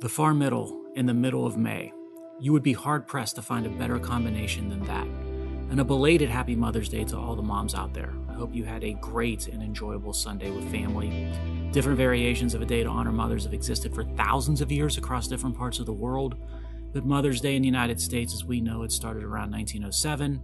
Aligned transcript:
The 0.00 0.08
far 0.08 0.32
middle 0.32 0.80
in 0.94 1.04
the 1.04 1.12
middle 1.12 1.44
of 1.46 1.58
May. 1.58 1.92
You 2.40 2.54
would 2.54 2.62
be 2.62 2.72
hard 2.72 3.06
pressed 3.06 3.36
to 3.36 3.42
find 3.42 3.66
a 3.66 3.68
better 3.68 3.98
combination 3.98 4.70
than 4.70 4.82
that. 4.84 5.06
And 5.70 5.78
a 5.78 5.84
belated 5.84 6.30
happy 6.30 6.56
Mother's 6.56 6.88
Day 6.88 7.04
to 7.04 7.18
all 7.18 7.36
the 7.36 7.42
moms 7.42 7.74
out 7.74 7.92
there. 7.92 8.14
I 8.26 8.32
hope 8.32 8.54
you 8.54 8.64
had 8.64 8.82
a 8.82 8.94
great 8.94 9.46
and 9.48 9.62
enjoyable 9.62 10.14
Sunday 10.14 10.50
with 10.50 10.70
family. 10.72 11.30
Different 11.72 11.98
variations 11.98 12.54
of 12.54 12.62
a 12.62 12.64
day 12.64 12.82
to 12.82 12.88
honor 12.88 13.12
mothers 13.12 13.44
have 13.44 13.52
existed 13.52 13.94
for 13.94 14.04
thousands 14.04 14.62
of 14.62 14.72
years 14.72 14.96
across 14.96 15.28
different 15.28 15.58
parts 15.58 15.78
of 15.78 15.84
the 15.84 15.92
world. 15.92 16.34
But 16.94 17.04
Mother's 17.04 17.42
Day 17.42 17.54
in 17.54 17.60
the 17.60 17.68
United 17.68 18.00
States, 18.00 18.32
as 18.32 18.42
we 18.42 18.62
know 18.62 18.84
it, 18.84 18.92
started 18.92 19.22
around 19.22 19.50
1907 19.52 20.40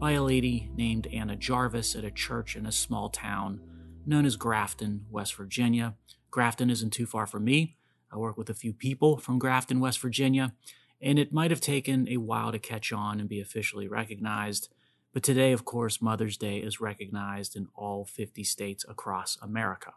by 0.00 0.12
a 0.12 0.22
lady 0.22 0.68
named 0.74 1.06
Anna 1.12 1.36
Jarvis 1.36 1.94
at 1.94 2.02
a 2.02 2.10
church 2.10 2.56
in 2.56 2.66
a 2.66 2.72
small 2.72 3.08
town 3.08 3.60
known 4.04 4.26
as 4.26 4.34
Grafton, 4.34 5.06
West 5.12 5.36
Virginia. 5.36 5.94
Grafton 6.32 6.70
isn't 6.70 6.90
too 6.90 7.06
far 7.06 7.28
from 7.28 7.44
me. 7.44 7.75
I 8.12 8.16
work 8.16 8.36
with 8.36 8.50
a 8.50 8.54
few 8.54 8.72
people 8.72 9.18
from 9.18 9.38
Grafton, 9.38 9.80
West 9.80 10.00
Virginia, 10.00 10.54
and 11.00 11.18
it 11.18 11.32
might 11.32 11.50
have 11.50 11.60
taken 11.60 12.08
a 12.08 12.16
while 12.16 12.52
to 12.52 12.58
catch 12.58 12.92
on 12.92 13.20
and 13.20 13.28
be 13.28 13.40
officially 13.40 13.88
recognized. 13.88 14.68
But 15.12 15.22
today, 15.22 15.52
of 15.52 15.64
course, 15.64 16.02
Mother's 16.02 16.36
Day 16.36 16.58
is 16.58 16.80
recognized 16.80 17.56
in 17.56 17.68
all 17.74 18.04
50 18.04 18.44
states 18.44 18.84
across 18.88 19.38
America. 19.40 19.94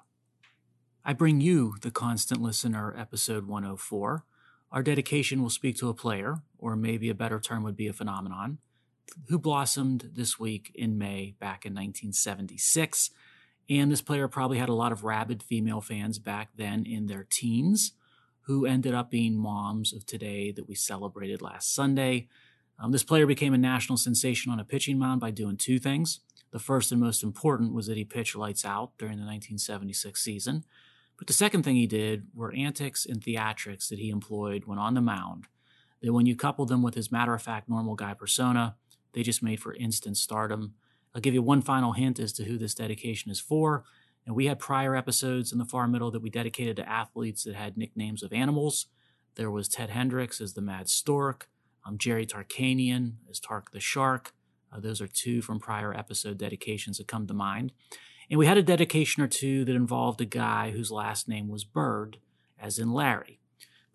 I 1.06 1.14
bring 1.14 1.42
you, 1.42 1.76
the 1.82 1.92
constant 1.92 2.42
listener, 2.42 2.96
episode 2.98 3.48
104. 3.48 4.26
Our 4.72 4.84
dedication 4.84 5.42
will 5.42 5.50
speak 5.50 5.78
to 5.78 5.90
a 5.90 5.94
player, 5.94 6.42
or 6.58 6.76
maybe 6.76 7.10
a 7.10 7.16
better 7.16 7.40
term 7.40 7.64
would 7.64 7.76
be 7.78 7.88
a 7.88 7.94
phenomenon, 7.94 8.60
who 9.28 9.40
blossomed 9.40 10.12
this 10.14 10.40
week 10.40 10.72
in 10.76 10.98
May 10.98 11.36
back 11.40 11.66
in 11.66 11.74
1976. 11.74 13.12
And 13.70 13.92
this 13.92 14.02
player 14.02 14.28
probably 14.28 14.58
had 14.58 14.70
a 14.70 14.74
lot 14.74 14.92
of 14.92 15.04
rabid 15.04 15.42
female 15.42 15.82
fans 15.82 16.20
back 16.20 16.50
then 16.56 16.86
in 16.86 17.08
their 17.08 17.26
teens 17.30 17.94
who 18.50 18.66
ended 18.66 18.96
up 18.96 19.12
being 19.12 19.38
moms 19.38 19.94
of 19.94 20.08
today 20.08 20.52
that 20.52 20.68
we 20.68 20.74
celebrated 20.74 21.40
last 21.40 21.72
Sunday. 21.72 22.28
Um, 22.80 22.92
this 22.92 23.04
player 23.04 23.28
became 23.28 23.54
a 23.54 23.60
national 23.60 23.96
sensation 23.96 24.52
on 24.52 24.60
a 24.60 24.64
pitching 24.64 24.98
mound 24.98 25.22
by 25.22 25.30
doing 25.30 25.56
two 25.56 25.78
things. 25.78 26.22
The 26.50 26.58
first 26.58 26.92
and 26.92 27.00
most 27.00 27.22
important 27.22 27.76
was 27.76 27.86
that 27.86 27.96
he 27.96 28.04
pitched 28.04 28.36
lights 28.36 28.66
out 28.66 28.98
during 28.98 29.18
the 29.18 29.24
1976 29.24 30.20
season. 30.20 30.64
But 31.16 31.28
the 31.28 31.34
second 31.34 31.62
thing 31.62 31.76
he 31.76 31.86
did 31.86 32.26
were 32.34 32.52
antics 32.52 33.06
and 33.06 33.22
theatrics 33.22 33.88
that 33.90 34.00
he 34.00 34.10
employed 34.10 34.64
when 34.66 34.80
on 34.80 34.96
the 34.96 35.02
mound. 35.02 35.46
That 36.02 36.12
when 36.12 36.26
you 36.26 36.36
coupled 36.36 36.70
them 36.70 36.82
with 36.82 36.96
his 36.96 37.12
matter 37.12 37.36
of 37.36 37.44
fact 37.44 37.70
normal 37.70 37.94
guy 37.94 38.16
persona, 38.16 38.78
they 39.14 39.22
just 39.22 39.44
made 39.44 39.60
for 39.60 39.76
instant 39.76 40.18
stardom. 40.18 40.74
I'll 41.14 41.22
give 41.22 41.36
you 41.36 41.44
one 41.44 41.62
final 41.62 41.94
hint 41.94 42.18
as 42.18 42.34
to 42.34 42.46
who 42.46 42.58
this 42.58 42.74
dedication 42.74 43.30
is 43.30 43.40
for. 43.40 43.84
And 44.30 44.36
we 44.36 44.46
had 44.46 44.60
prior 44.60 44.96
episodes 44.96 45.52
in 45.52 45.58
the 45.58 45.66
far 45.66 45.88
middle 45.88 46.12
that 46.12 46.22
we 46.22 46.30
dedicated 46.30 46.76
to 46.76 46.88
athletes 46.88 47.44
that 47.46 47.56
had 47.56 47.78
nicknames 47.78 48.22
of 48.22 48.32
animals. 48.32 48.86
There 49.34 49.50
was 49.50 49.68
Ted 49.68 49.90
Hendricks 49.90 50.40
as 50.40 50.54
the 50.54 50.62
Mad 50.62 50.88
Stork, 50.88 51.50
um, 51.84 51.98
Jerry 51.98 52.28
Tarkanian 52.28 53.14
as 53.28 53.40
Tark 53.40 53.72
the 53.72 53.80
Shark. 53.80 54.36
Uh, 54.72 54.80
those 54.80 55.02
are 55.02 55.08
two 55.08 55.42
from 55.42 55.60
prior 55.60 55.96
episode 55.96 56.38
dedications 56.38 57.00
that 57.00 57.08
come 57.08 57.26
to 57.26 57.34
mind. 57.34 57.72
And 58.30 58.38
we 58.38 58.46
had 58.46 58.60
a 58.60 58.62
dedication 58.62 59.24
or 59.24 59.28
two 59.28 59.66
that 59.66 59.76
involved 59.76 60.22
a 60.22 60.26
guy 60.26 60.70
whose 60.70 60.92
last 60.92 61.28
name 61.28 61.48
was 61.48 61.64
Bird, 61.64 62.20
as 62.60 62.78
in 62.78 62.94
Larry. 62.94 63.40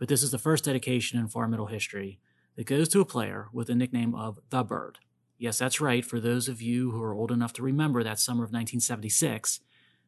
But 0.01 0.09
this 0.09 0.25
is 0.25 0.33
the 0.33 0.39
first 0.39 0.65
dedication 0.65 1.17
in 1.17 1.29
far 1.29 1.47
middle 1.47 1.67
history 1.67 2.19
that 2.57 2.67
goes 2.67 2.89
to 2.89 3.01
a 3.01 3.05
player 3.05 3.51
with 3.53 3.69
the 3.69 3.77
nickname 3.77 4.17
of 4.17 4.41
The 4.51 4.65
Bird. 4.65 4.99
Yes, 5.39 5.59
that's 5.59 5.81
right. 5.81 6.05
For 6.05 6.19
those 6.19 6.49
of 6.49 6.61
you 6.61 6.91
who 6.91 7.01
are 7.05 7.15
old 7.15 7.31
enough 7.31 7.53
to 7.53 7.63
remember 7.63 8.03
that 8.03 8.19
summer 8.19 8.43
of 8.43 8.51
1976, 8.51 9.61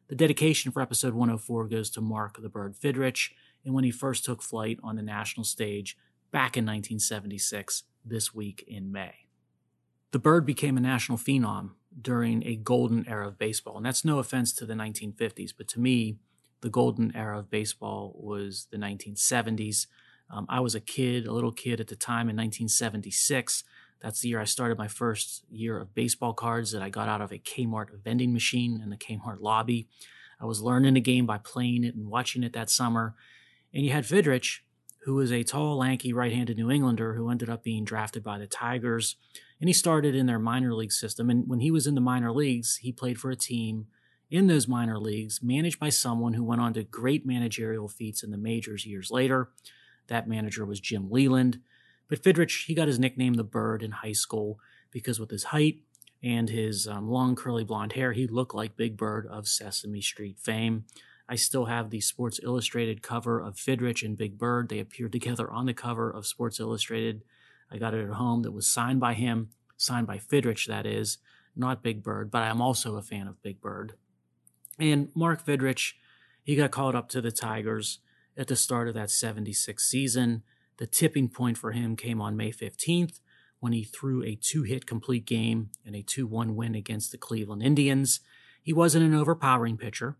the 0.07 0.15
dedication 0.15 0.71
for 0.71 0.81
episode 0.81 1.13
104 1.13 1.67
goes 1.67 1.89
to 1.91 2.01
Mark 2.01 2.41
the 2.41 2.49
Bird 2.49 2.75
Fidrych, 2.75 3.31
and 3.65 3.73
when 3.73 3.83
he 3.83 3.91
first 3.91 4.23
took 4.23 4.41
flight 4.41 4.79
on 4.83 4.95
the 4.95 5.01
national 5.01 5.43
stage 5.43 5.97
back 6.31 6.55
in 6.55 6.65
1976, 6.65 7.83
this 8.05 8.33
week 8.33 8.63
in 8.67 8.91
May. 8.91 9.27
The 10.11 10.19
Bird 10.19 10.45
became 10.45 10.77
a 10.77 10.81
national 10.81 11.17
phenom 11.17 11.71
during 12.01 12.45
a 12.45 12.55
golden 12.55 13.07
era 13.07 13.27
of 13.27 13.37
baseball, 13.37 13.77
and 13.77 13.85
that's 13.85 14.05
no 14.05 14.19
offense 14.19 14.53
to 14.53 14.65
the 14.65 14.73
1950s, 14.73 15.51
but 15.57 15.67
to 15.69 15.79
me, 15.79 16.17
the 16.61 16.69
golden 16.69 17.15
era 17.15 17.39
of 17.39 17.49
baseball 17.49 18.15
was 18.17 18.67
the 18.71 18.77
1970s. 18.77 19.87
Um, 20.29 20.45
I 20.49 20.59
was 20.59 20.75
a 20.75 20.79
kid, 20.79 21.27
a 21.27 21.33
little 21.33 21.51
kid 21.51 21.79
at 21.79 21.87
the 21.87 21.95
time 21.95 22.29
in 22.29 22.35
1976. 22.35 23.63
That's 24.01 24.21
the 24.21 24.29
year 24.29 24.39
I 24.39 24.45
started 24.45 24.77
my 24.77 24.87
first 24.87 25.43
year 25.49 25.79
of 25.79 25.95
baseball 25.95 26.33
cards 26.33 26.71
that 26.71 26.81
I 26.81 26.89
got 26.89 27.09
out 27.09 27.21
of 27.21 27.31
a 27.31 27.39
Kmart 27.39 28.03
vending 28.03 28.33
machine 28.33 28.79
in 28.81 28.89
the 28.89 28.97
Kmart 28.97 29.41
lobby. 29.41 29.87
I 30.39 30.45
was 30.45 30.61
learning 30.61 30.93
the 30.93 31.01
game 31.01 31.25
by 31.25 31.39
playing 31.39 31.83
it 31.83 31.95
and 31.95 32.07
watching 32.07 32.43
it 32.43 32.53
that 32.53 32.69
summer. 32.69 33.15
And 33.73 33.83
you 33.83 33.91
had 33.91 34.05
Fidrych, 34.05 34.59
who 35.03 35.15
was 35.15 35.31
a 35.31 35.43
tall, 35.43 35.77
lanky, 35.77 36.13
right 36.13 36.33
handed 36.33 36.57
New 36.57 36.69
Englander 36.69 37.15
who 37.15 37.29
ended 37.29 37.49
up 37.49 37.63
being 37.63 37.83
drafted 37.83 38.23
by 38.23 38.37
the 38.37 38.47
Tigers. 38.47 39.15
And 39.59 39.69
he 39.69 39.73
started 39.73 40.13
in 40.13 40.27
their 40.27 40.39
minor 40.39 40.73
league 40.73 40.91
system. 40.91 41.29
And 41.29 41.47
when 41.47 41.61
he 41.61 41.71
was 41.71 41.87
in 41.87 41.95
the 41.95 42.01
minor 42.01 42.31
leagues, 42.31 42.77
he 42.77 42.91
played 42.91 43.19
for 43.19 43.31
a 43.31 43.35
team 43.35 43.87
in 44.29 44.47
those 44.47 44.67
minor 44.67 44.99
leagues 44.99 45.41
managed 45.41 45.79
by 45.79 45.89
someone 45.89 46.33
who 46.33 46.43
went 46.43 46.61
on 46.61 46.73
to 46.73 46.83
great 46.83 47.25
managerial 47.25 47.87
feats 47.87 48.23
in 48.23 48.31
the 48.31 48.37
majors 48.37 48.85
years 48.85 49.09
later. 49.09 49.49
That 50.07 50.27
manager 50.27 50.65
was 50.65 50.79
Jim 50.79 51.09
Leyland. 51.09 51.59
But 52.09 52.23
Fidrych, 52.23 52.65
he 52.65 52.73
got 52.73 52.87
his 52.87 52.99
nickname 52.99 53.33
the 53.33 53.43
Bird 53.43 53.83
in 53.83 53.91
high 53.91 54.13
school 54.13 54.59
because 54.91 55.19
with 55.19 55.29
his 55.29 55.45
height 55.45 55.81
and 56.23 56.49
his 56.49 56.87
um, 56.87 57.09
long 57.09 57.35
curly 57.35 57.63
blonde 57.63 57.93
hair, 57.93 58.13
he 58.13 58.27
looked 58.27 58.55
like 58.55 58.77
Big 58.77 58.97
Bird 58.97 59.27
of 59.27 59.47
Sesame 59.47 60.01
Street 60.01 60.37
fame. 60.39 60.85
I 61.29 61.35
still 61.35 61.65
have 61.65 61.89
the 61.89 61.99
Sports 61.99 62.39
Illustrated 62.41 63.01
cover 63.01 63.41
of 63.41 63.55
Fidrych 63.55 64.03
and 64.03 64.17
Big 64.17 64.37
Bird. 64.37 64.69
They 64.69 64.79
appeared 64.79 65.11
together 65.13 65.51
on 65.51 65.65
the 65.65 65.73
cover 65.73 66.09
of 66.09 66.25
Sports 66.25 66.59
Illustrated. 66.59 67.23
I 67.69 67.77
got 67.77 67.93
it 67.93 68.07
at 68.07 68.15
home 68.15 68.43
that 68.43 68.53
was 68.53 68.67
signed 68.67 68.99
by 68.99 69.13
him, 69.13 69.49
signed 69.75 70.07
by 70.07 70.17
Fidrych, 70.19 70.67
that 70.67 70.85
is, 70.85 71.17
not 71.55 71.83
Big 71.83 72.01
Bird, 72.01 72.31
but 72.31 72.43
I'm 72.43 72.61
also 72.61 72.95
a 72.95 73.01
fan 73.01 73.27
of 73.27 73.41
Big 73.41 73.59
Bird. 73.59 73.93
And 74.79 75.09
Mark 75.13 75.45
Fidrych, 75.45 75.93
he 76.43 76.55
got 76.55 76.71
called 76.71 76.95
up 76.95 77.09
to 77.09 77.21
the 77.21 77.31
Tigers 77.31 77.99
at 78.37 78.47
the 78.47 78.55
start 78.55 78.87
of 78.87 78.93
that 78.93 79.11
76 79.11 79.83
season. 79.83 80.43
The 80.77 80.87
tipping 80.87 81.29
point 81.29 81.57
for 81.57 81.71
him 81.71 81.95
came 81.95 82.21
on 82.21 82.37
May 82.37 82.51
15th 82.51 83.19
when 83.59 83.73
he 83.73 83.83
threw 83.83 84.23
a 84.23 84.35
two 84.35 84.63
hit 84.63 84.85
complete 84.85 85.25
game 85.25 85.71
and 85.85 85.95
a 85.95 86.03
2 86.03 86.27
1 86.27 86.55
win 86.55 86.75
against 86.75 87.11
the 87.11 87.17
Cleveland 87.17 87.63
Indians. 87.63 88.19
He 88.61 88.73
wasn't 88.73 89.05
an 89.05 89.15
overpowering 89.15 89.77
pitcher, 89.77 90.17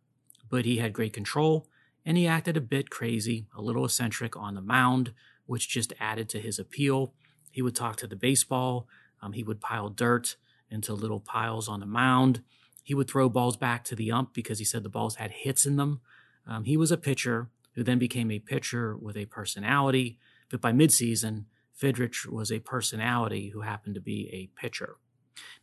but 0.49 0.65
he 0.65 0.77
had 0.77 0.93
great 0.93 1.13
control 1.13 1.67
and 2.05 2.17
he 2.17 2.25
acted 2.25 2.55
a 2.55 2.61
bit 2.61 2.89
crazy, 2.89 3.47
a 3.55 3.61
little 3.61 3.85
eccentric 3.85 4.37
on 4.37 4.55
the 4.55 4.61
mound, 4.61 5.13
which 5.45 5.67
just 5.67 5.93
added 5.99 6.29
to 6.29 6.39
his 6.39 6.57
appeal. 6.57 7.13
He 7.51 7.61
would 7.61 7.75
talk 7.75 7.97
to 7.97 8.07
the 8.07 8.15
baseball, 8.15 8.87
um, 9.21 9.33
he 9.33 9.43
would 9.43 9.59
pile 9.59 9.89
dirt 9.89 10.37
into 10.71 10.93
little 10.93 11.19
piles 11.19 11.67
on 11.67 11.79
the 11.79 11.85
mound. 11.85 12.41
He 12.83 12.93
would 12.93 13.09
throw 13.09 13.29
balls 13.29 13.57
back 13.57 13.83
to 13.85 13.95
the 13.95 14.11
ump 14.11 14.33
because 14.33 14.59
he 14.59 14.65
said 14.65 14.83
the 14.83 14.89
balls 14.89 15.15
had 15.15 15.31
hits 15.31 15.65
in 15.65 15.75
them. 15.75 15.99
Um, 16.47 16.63
he 16.63 16.77
was 16.77 16.91
a 16.91 16.97
pitcher 16.97 17.49
who 17.73 17.83
then 17.83 17.99
became 17.99 18.31
a 18.31 18.39
pitcher 18.39 18.95
with 18.95 19.17
a 19.17 19.25
personality 19.25 20.17
but 20.49 20.61
by 20.61 20.71
midseason, 20.71 21.45
Fidrych 21.79 22.25
was 22.27 22.51
a 22.51 22.59
personality 22.59 23.49
who 23.49 23.61
happened 23.61 23.95
to 23.95 24.01
be 24.01 24.29
a 24.33 24.59
pitcher. 24.59 24.97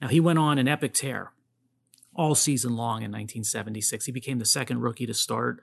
Now, 0.01 0.09
he 0.09 0.21
went 0.21 0.39
on 0.39 0.59
an 0.59 0.69
epic 0.69 0.95
tear 0.95 1.33
all 2.15 2.35
season 2.35 2.77
long 2.77 2.99
in 3.03 3.11
1976. 3.11 4.07
He 4.07 4.13
became 4.13 4.39
the 4.39 4.45
second 4.45 4.81
rookie 4.81 5.07
to 5.07 5.15
start 5.15 5.63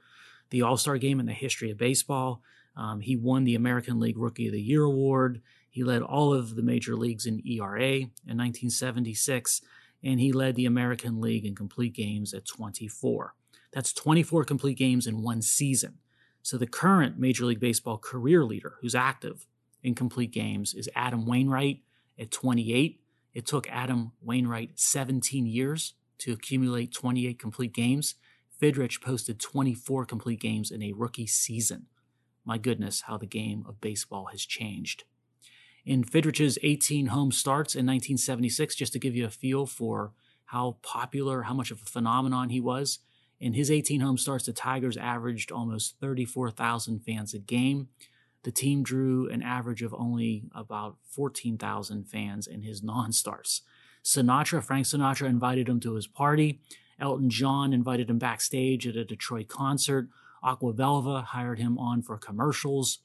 the 0.49 0.61
All 0.61 0.77
Star 0.77 0.97
game 0.97 1.19
in 1.19 1.25
the 1.25 1.33
history 1.33 1.71
of 1.71 1.77
baseball. 1.77 2.41
Um, 2.75 3.01
he 3.01 3.15
won 3.15 3.43
the 3.43 3.55
American 3.55 3.99
League 3.99 4.17
Rookie 4.17 4.47
of 4.47 4.53
the 4.53 4.61
Year 4.61 4.83
award. 4.83 5.41
He 5.69 5.83
led 5.83 6.01
all 6.01 6.33
of 6.33 6.55
the 6.55 6.61
major 6.61 6.95
leagues 6.95 7.25
in 7.25 7.45
ERA 7.47 7.91
in 7.91 8.37
1976, 8.37 9.61
and 10.03 10.19
he 10.19 10.33
led 10.33 10.55
the 10.55 10.65
American 10.65 11.21
League 11.21 11.45
in 11.45 11.55
complete 11.55 11.93
games 11.93 12.33
at 12.33 12.45
24. 12.45 13.33
That's 13.71 13.93
24 13.93 14.43
complete 14.43 14.77
games 14.77 15.07
in 15.07 15.21
one 15.21 15.41
season. 15.41 15.99
So 16.41 16.57
the 16.57 16.67
current 16.67 17.19
Major 17.19 17.45
League 17.45 17.59
Baseball 17.59 17.97
career 17.97 18.43
leader 18.43 18.75
who's 18.81 18.95
active 18.95 19.45
in 19.83 19.95
complete 19.95 20.31
games 20.31 20.73
is 20.73 20.89
Adam 20.95 21.25
Wainwright 21.25 21.81
at 22.19 22.31
28. 22.31 22.99
It 23.33 23.45
took 23.45 23.69
Adam 23.69 24.11
Wainwright 24.21 24.71
17 24.79 25.45
years 25.45 25.93
to 26.19 26.33
accumulate 26.33 26.91
28 26.91 27.39
complete 27.39 27.73
games. 27.73 28.15
Fidrych 28.61 29.01
posted 29.01 29.39
24 29.39 30.05
complete 30.05 30.39
games 30.39 30.71
in 30.71 30.83
a 30.83 30.93
rookie 30.93 31.27
season. 31.27 31.87
My 32.45 32.57
goodness, 32.57 33.01
how 33.01 33.17
the 33.17 33.25
game 33.25 33.65
of 33.67 33.81
baseball 33.81 34.25
has 34.31 34.45
changed. 34.45 35.03
In 35.85 36.03
Fidrych's 36.03 36.59
18 36.61 37.07
home 37.07 37.31
starts 37.31 37.73
in 37.73 37.85
1976, 37.85 38.75
just 38.75 38.93
to 38.93 38.99
give 38.99 39.15
you 39.15 39.25
a 39.25 39.29
feel 39.29 39.65
for 39.65 40.11
how 40.45 40.77
popular, 40.83 41.43
how 41.43 41.53
much 41.53 41.71
of 41.71 41.81
a 41.81 41.85
phenomenon 41.85 42.49
he 42.49 42.59
was, 42.59 42.99
in 43.41 43.53
his 43.53 43.71
18 43.71 44.01
home 44.01 44.19
starts, 44.19 44.45
the 44.45 44.53
Tigers 44.53 44.95
averaged 44.97 45.51
almost 45.51 45.99
34,000 45.99 46.99
fans 46.99 47.33
a 47.33 47.39
game. 47.39 47.89
The 48.43 48.51
team 48.51 48.83
drew 48.83 49.27
an 49.29 49.41
average 49.41 49.81
of 49.81 49.95
only 49.95 50.43
about 50.53 50.97
14,000 51.09 52.07
fans 52.07 52.45
in 52.45 52.61
his 52.61 52.83
non 52.83 53.11
starts. 53.11 53.63
Sinatra, 54.03 54.63
Frank 54.63 54.85
Sinatra, 54.85 55.27
invited 55.27 55.67
him 55.67 55.79
to 55.79 55.95
his 55.95 56.05
party. 56.05 56.61
Elton 56.99 57.31
John 57.31 57.73
invited 57.73 58.11
him 58.11 58.19
backstage 58.19 58.85
at 58.85 58.95
a 58.95 59.03
Detroit 59.03 59.47
concert. 59.47 60.07
Aqua 60.43 60.73
Velva 60.73 61.23
hired 61.23 61.57
him 61.57 61.79
on 61.79 62.03
for 62.03 62.17
commercials. 62.17 62.99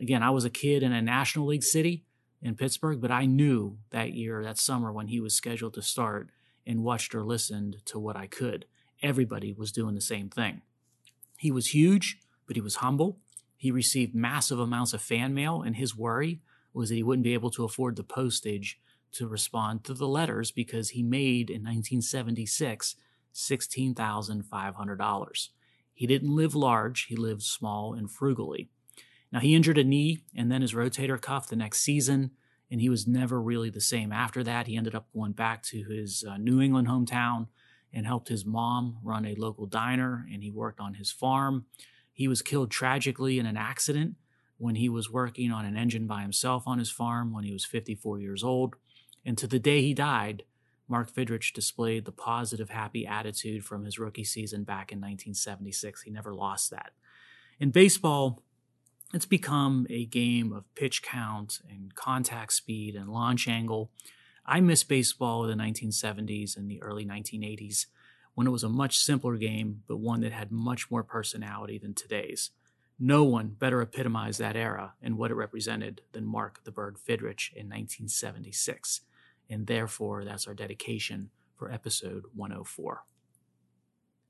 Again, 0.00 0.22
I 0.22 0.30
was 0.30 0.44
a 0.44 0.50
kid 0.50 0.84
in 0.84 0.92
a 0.92 1.02
National 1.02 1.46
League 1.46 1.64
city 1.64 2.04
in 2.40 2.54
Pittsburgh, 2.54 3.00
but 3.00 3.10
I 3.10 3.26
knew 3.26 3.78
that 3.90 4.12
year, 4.12 4.44
that 4.44 4.58
summer, 4.58 4.92
when 4.92 5.08
he 5.08 5.20
was 5.20 5.34
scheduled 5.34 5.74
to 5.74 5.82
start 5.82 6.30
and 6.64 6.84
watched 6.84 7.16
or 7.16 7.24
listened 7.24 7.78
to 7.86 7.98
what 7.98 8.16
I 8.16 8.28
could. 8.28 8.66
Everybody 9.02 9.52
was 9.52 9.72
doing 9.72 9.94
the 9.94 10.00
same 10.00 10.28
thing. 10.28 10.62
He 11.38 11.50
was 11.50 11.74
huge, 11.74 12.18
but 12.46 12.56
he 12.56 12.62
was 12.62 12.76
humble. 12.76 13.18
He 13.56 13.70
received 13.70 14.14
massive 14.14 14.58
amounts 14.58 14.92
of 14.92 15.02
fan 15.02 15.34
mail, 15.34 15.62
and 15.62 15.76
his 15.76 15.96
worry 15.96 16.40
was 16.72 16.88
that 16.88 16.96
he 16.96 17.02
wouldn't 17.02 17.24
be 17.24 17.34
able 17.34 17.50
to 17.50 17.64
afford 17.64 17.96
the 17.96 18.04
postage 18.04 18.80
to 19.12 19.28
respond 19.28 19.84
to 19.84 19.94
the 19.94 20.08
letters 20.08 20.50
because 20.50 20.90
he 20.90 21.02
made 21.02 21.50
in 21.50 21.62
1976 21.62 22.96
$16,500. 23.34 25.48
He 25.94 26.06
didn't 26.06 26.36
live 26.36 26.54
large, 26.54 27.04
he 27.04 27.16
lived 27.16 27.42
small 27.42 27.94
and 27.94 28.10
frugally. 28.10 28.68
Now, 29.30 29.40
he 29.40 29.54
injured 29.54 29.78
a 29.78 29.84
knee 29.84 30.18
and 30.36 30.52
then 30.52 30.62
his 30.62 30.74
rotator 30.74 31.20
cuff 31.20 31.48
the 31.48 31.56
next 31.56 31.80
season, 31.80 32.32
and 32.70 32.80
he 32.80 32.88
was 32.88 33.06
never 33.06 33.40
really 33.40 33.70
the 33.70 33.80
same 33.80 34.12
after 34.12 34.44
that. 34.44 34.66
He 34.66 34.76
ended 34.76 34.94
up 34.94 35.06
going 35.14 35.32
back 35.32 35.62
to 35.64 35.82
his 35.84 36.24
uh, 36.28 36.36
New 36.36 36.60
England 36.60 36.88
hometown 36.88 37.46
and 37.92 38.06
helped 38.06 38.28
his 38.28 38.44
mom 38.44 38.98
run 39.02 39.24
a 39.24 39.34
local 39.34 39.66
diner, 39.66 40.26
and 40.32 40.42
he 40.42 40.50
worked 40.50 40.80
on 40.80 40.94
his 40.94 41.10
farm. 41.10 41.66
He 42.12 42.28
was 42.28 42.42
killed 42.42 42.70
tragically 42.70 43.38
in 43.38 43.46
an 43.46 43.56
accident 43.56 44.16
when 44.58 44.76
he 44.76 44.88
was 44.88 45.10
working 45.10 45.50
on 45.50 45.64
an 45.64 45.76
engine 45.76 46.06
by 46.06 46.22
himself 46.22 46.64
on 46.66 46.78
his 46.78 46.90
farm 46.90 47.32
when 47.32 47.44
he 47.44 47.52
was 47.52 47.64
54 47.64 48.20
years 48.20 48.44
old. 48.44 48.76
And 49.24 49.36
to 49.38 49.46
the 49.46 49.58
day 49.58 49.82
he 49.82 49.94
died, 49.94 50.44
Mark 50.88 51.10
Fidrych 51.10 51.52
displayed 51.52 52.04
the 52.04 52.12
positive, 52.12 52.70
happy 52.70 53.06
attitude 53.06 53.64
from 53.64 53.84
his 53.84 53.98
rookie 53.98 54.24
season 54.24 54.64
back 54.64 54.92
in 54.92 54.98
1976. 54.98 56.02
He 56.02 56.10
never 56.10 56.34
lost 56.34 56.70
that. 56.70 56.92
In 57.58 57.70
baseball, 57.70 58.42
it's 59.14 59.26
become 59.26 59.86
a 59.90 60.06
game 60.06 60.52
of 60.52 60.72
pitch 60.74 61.02
count 61.02 61.60
and 61.68 61.94
contact 61.94 62.52
speed 62.52 62.94
and 62.94 63.08
launch 63.08 63.46
angle. 63.48 63.90
I 64.44 64.60
miss 64.60 64.84
baseball 64.84 65.44
in 65.44 65.56
the 65.56 65.64
1970s 65.64 66.56
and 66.56 66.70
the 66.70 66.82
early 66.82 67.04
1980s 67.04 67.86
when 68.34 68.46
it 68.46 68.50
was 68.50 68.64
a 68.64 68.68
much 68.68 68.98
simpler 68.98 69.36
game, 69.36 69.82
but 69.86 69.98
one 69.98 70.20
that 70.22 70.32
had 70.32 70.50
much 70.50 70.90
more 70.90 71.02
personality 71.02 71.78
than 71.78 71.94
today's. 71.94 72.50
No 72.98 73.24
one 73.24 73.48
better 73.58 73.80
epitomized 73.82 74.40
that 74.40 74.56
era 74.56 74.94
and 75.02 75.18
what 75.18 75.30
it 75.30 75.34
represented 75.34 76.02
than 76.12 76.24
Mark 76.24 76.62
the 76.64 76.70
Bird 76.70 76.96
Fidrych 76.96 77.52
in 77.52 77.66
1976. 77.68 79.02
And 79.50 79.66
therefore, 79.66 80.24
that's 80.24 80.46
our 80.46 80.54
dedication 80.54 81.30
for 81.56 81.70
episode 81.70 82.24
104. 82.34 83.04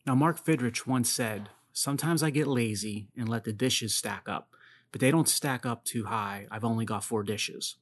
Now, 0.06 0.14
Mark 0.14 0.44
Fidrych 0.44 0.86
once 0.86 1.10
said, 1.10 1.50
Sometimes 1.72 2.22
I 2.22 2.30
get 2.30 2.46
lazy 2.46 3.08
and 3.16 3.28
let 3.28 3.44
the 3.44 3.52
dishes 3.52 3.94
stack 3.94 4.28
up 4.28 4.54
but 4.92 5.00
they 5.00 5.10
don't 5.10 5.28
stack 5.28 5.66
up 5.66 5.84
too 5.84 6.04
high. 6.04 6.46
I've 6.50 6.64
only 6.64 6.84
got 6.84 7.02
four 7.02 7.22
dishes. 7.22 7.76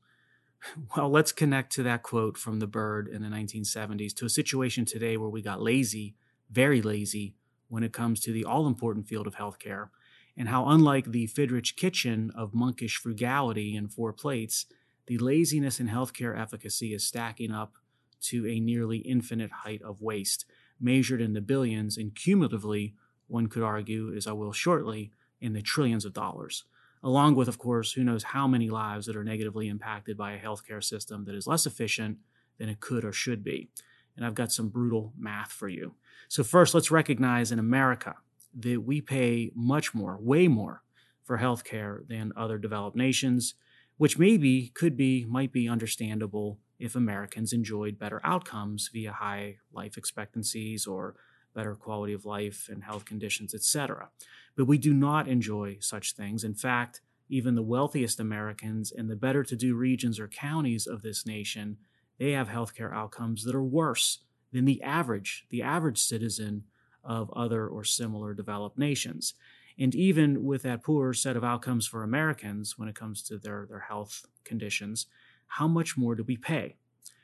Well, 0.97 1.11
let's 1.11 1.33
connect 1.33 1.73
to 1.73 1.83
that 1.85 2.03
quote 2.03 2.37
from 2.37 2.59
the 2.59 2.67
bird 2.67 3.09
in 3.09 3.23
the 3.23 3.29
1970s 3.29 4.15
to 4.17 4.27
a 4.27 4.31
situation 4.31 4.85
today 4.85 5.17
where 5.17 5.29
we 5.29 5.43
got 5.43 5.63
lazy, 5.63 6.15
very 6.51 6.83
lazy, 6.83 7.35
when 7.69 7.83
it 7.83 7.93
comes 7.93 8.21
to 8.21 8.33
the 8.33 8.45
all 8.45 8.67
important 8.67 9.07
field 9.07 9.27
of 9.27 9.37
healthcare, 9.37 9.91
and 10.37 10.49
how, 10.49 10.69
unlike 10.69 11.11
the 11.11 11.29
Fidrych 11.29 11.77
kitchen 11.77 12.33
of 12.35 12.55
monkish 12.55 12.97
frugality 12.97 13.77
and 13.77 13.93
four 13.93 14.13
plates, 14.13 14.67
the 15.07 15.19
laziness 15.19 15.81
in 15.81 15.89
healthcare 15.89 16.39
efficacy 16.39 16.93
is 16.95 17.07
stacking 17.07 17.53
up 17.53 17.75
to 18.23 18.47
a 18.47 18.61
nearly 18.61 18.99
infinite 18.99 19.51
height 19.51 19.83
of 19.83 20.01
waste, 20.01 20.45
measured 20.81 21.21
in 21.21 21.33
the 21.33 21.41
billions 21.41 21.97
and 21.97 22.15
cumulatively, 22.15 22.95
one 23.29 23.47
could 23.47 23.63
argue, 23.63 24.13
as 24.15 24.27
I 24.27 24.33
will 24.33 24.53
shortly, 24.53 25.13
in 25.41 25.53
the 25.53 25.63
trillions 25.63 26.05
of 26.05 26.13
dollars 26.13 26.65
along 27.03 27.35
with, 27.35 27.49
of 27.49 27.59
course, 27.59 27.93
who 27.93 28.05
knows 28.05 28.23
how 28.23 28.47
many 28.47 28.71
lives 28.71 29.07
that 29.07 29.17
are 29.17 29.25
negatively 29.25 29.69
impacted 29.69 30.17
by 30.17 30.33
a 30.33 30.41
healthcare 30.41 30.83
system 30.83 31.25
that 31.25 31.35
is 31.35 31.47
less 31.47 31.67
efficient 31.67 32.19
than 32.59 32.69
it 32.69 32.81
could 32.81 33.05
or 33.05 33.13
should 33.13 33.43
be. 33.43 33.69
And 34.17 34.27
I've 34.27 34.35
got 34.35 34.53
some 34.53 34.69
brutal 34.69 35.13
math 35.17 35.53
for 35.53 35.69
you. 35.69 35.95
So, 36.29 36.45
first, 36.45 36.75
let's 36.75 36.91
recognize 36.91 37.53
in 37.53 37.59
America 37.59 38.17
that 38.59 38.83
we 38.83 39.01
pay 39.01 39.51
much 39.55 39.95
more, 39.95 40.19
way 40.21 40.49
more, 40.49 40.83
for 41.31 41.39
healthcare 41.39 42.05
than 42.09 42.33
other 42.37 42.59
developed 42.59 42.97
nations, 42.97 43.55
which 43.99 44.19
maybe 44.19 44.73
could 44.75 44.97
be, 44.97 45.25
might 45.27 45.53
be 45.53 45.69
understandable 45.69 46.59
if 46.81 46.97
Americans 46.97 47.53
enjoyed 47.53 48.01
better 48.01 48.21
outcomes 48.25 48.91
via 48.93 49.13
high 49.13 49.59
life 49.73 49.97
expectancies 49.97 50.89
or 50.89 51.15
better 51.55 51.75
quality 51.75 52.13
of 52.13 52.25
life 52.25 52.69
and 52.71 52.85
health 52.85 53.05
conditions, 53.05 53.55
etc. 53.55 54.11
But 54.57 54.67
we 54.67 54.79
do 54.79 54.93
not 54.93 55.29
enjoy 55.29 55.79
such 55.81 56.13
things. 56.13 56.45
In 56.45 56.55
fact, 56.55 57.01
even 57.29 57.55
the 57.55 57.63
wealthiest 57.63 58.19
Americans 58.19 58.91
in 58.91 59.09
the 59.09 59.17
better 59.17 59.45
to 59.45 59.57
do 59.57 59.77
regions 59.77 60.19
or 60.19 60.29
counties 60.29 60.87
of 60.87 61.03
this 61.03 61.25
nation, 61.25 61.79
they 62.19 62.33
have 62.33 62.49
healthcare 62.49 62.95
outcomes 62.95 63.45
that 63.45 63.55
are 63.55 63.63
worse 63.63 64.19
than 64.53 64.65
the 64.65 64.83
average, 64.83 65.47
the 65.51 65.63
average 65.63 65.99
citizen 65.99 66.65
of 67.05 67.31
other 67.31 67.67
or 67.67 67.85
similar 67.85 68.35
developed 68.35 68.79
nations. 68.79 69.35
And 69.79 69.95
even 69.95 70.45
with 70.45 70.63
that 70.63 70.83
poor 70.83 71.15
set 71.15 71.37
of 71.37 71.45
outcomes 71.45 71.87
for 71.87 72.03
Americans 72.03 72.77
when 72.77 72.89
it 72.89 72.95
comes 72.95 73.23
to 73.25 73.39
their, 73.39 73.67
their 73.69 73.81
health 73.81 74.27
conditions, 74.45 75.07
how 75.47 75.67
much 75.67 75.97
more 75.97 76.15
do 76.15 76.25
we 76.25 76.37
pay? 76.37 76.77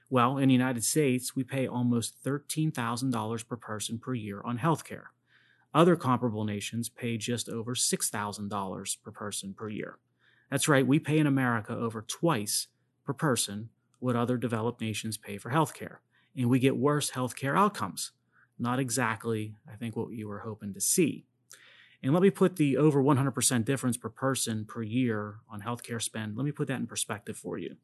Well, 0.08 0.38
in 0.38 0.48
the 0.48 0.54
United 0.54 0.84
States, 0.84 1.34
we 1.34 1.42
pay 1.42 1.66
almost 1.66 2.22
$13,000 2.24 3.48
per 3.48 3.56
person 3.56 3.98
per 3.98 4.14
year 4.14 4.40
on 4.44 4.58
health 4.58 4.84
care. 4.84 5.10
Other 5.74 5.96
comparable 5.96 6.44
nations 6.44 6.88
pay 6.88 7.16
just 7.16 7.48
over 7.48 7.74
$6,000 7.74 8.96
per 9.02 9.10
person 9.10 9.52
per 9.52 9.68
year. 9.68 9.98
That's 10.50 10.68
right, 10.68 10.86
we 10.86 11.00
pay 11.00 11.18
in 11.18 11.26
America 11.26 11.72
over 11.74 12.02
twice 12.02 12.68
per 13.04 13.12
person 13.12 13.70
what 13.98 14.14
other 14.14 14.36
developed 14.36 14.80
nations 14.80 15.16
pay 15.16 15.38
for 15.38 15.50
health 15.50 15.74
care. 15.74 16.00
And 16.36 16.48
we 16.48 16.60
get 16.60 16.76
worse 16.76 17.10
health 17.10 17.34
care 17.34 17.56
outcomes. 17.56 18.12
Not 18.58 18.78
exactly, 18.78 19.54
I 19.70 19.74
think, 19.76 19.96
what 19.96 20.12
you 20.12 20.28
were 20.28 20.40
hoping 20.40 20.72
to 20.74 20.80
see. 20.80 21.24
And 22.02 22.12
let 22.12 22.22
me 22.22 22.30
put 22.30 22.56
the 22.56 22.76
over 22.76 23.02
100% 23.02 23.64
difference 23.64 23.96
per 23.96 24.08
person 24.08 24.64
per 24.66 24.82
year 24.82 25.36
on 25.50 25.62
healthcare 25.62 26.00
spend, 26.00 26.36
let 26.36 26.44
me 26.44 26.52
put 26.52 26.68
that 26.68 26.78
in 26.78 26.86
perspective 26.86 27.36
for 27.36 27.58
you. 27.58 27.76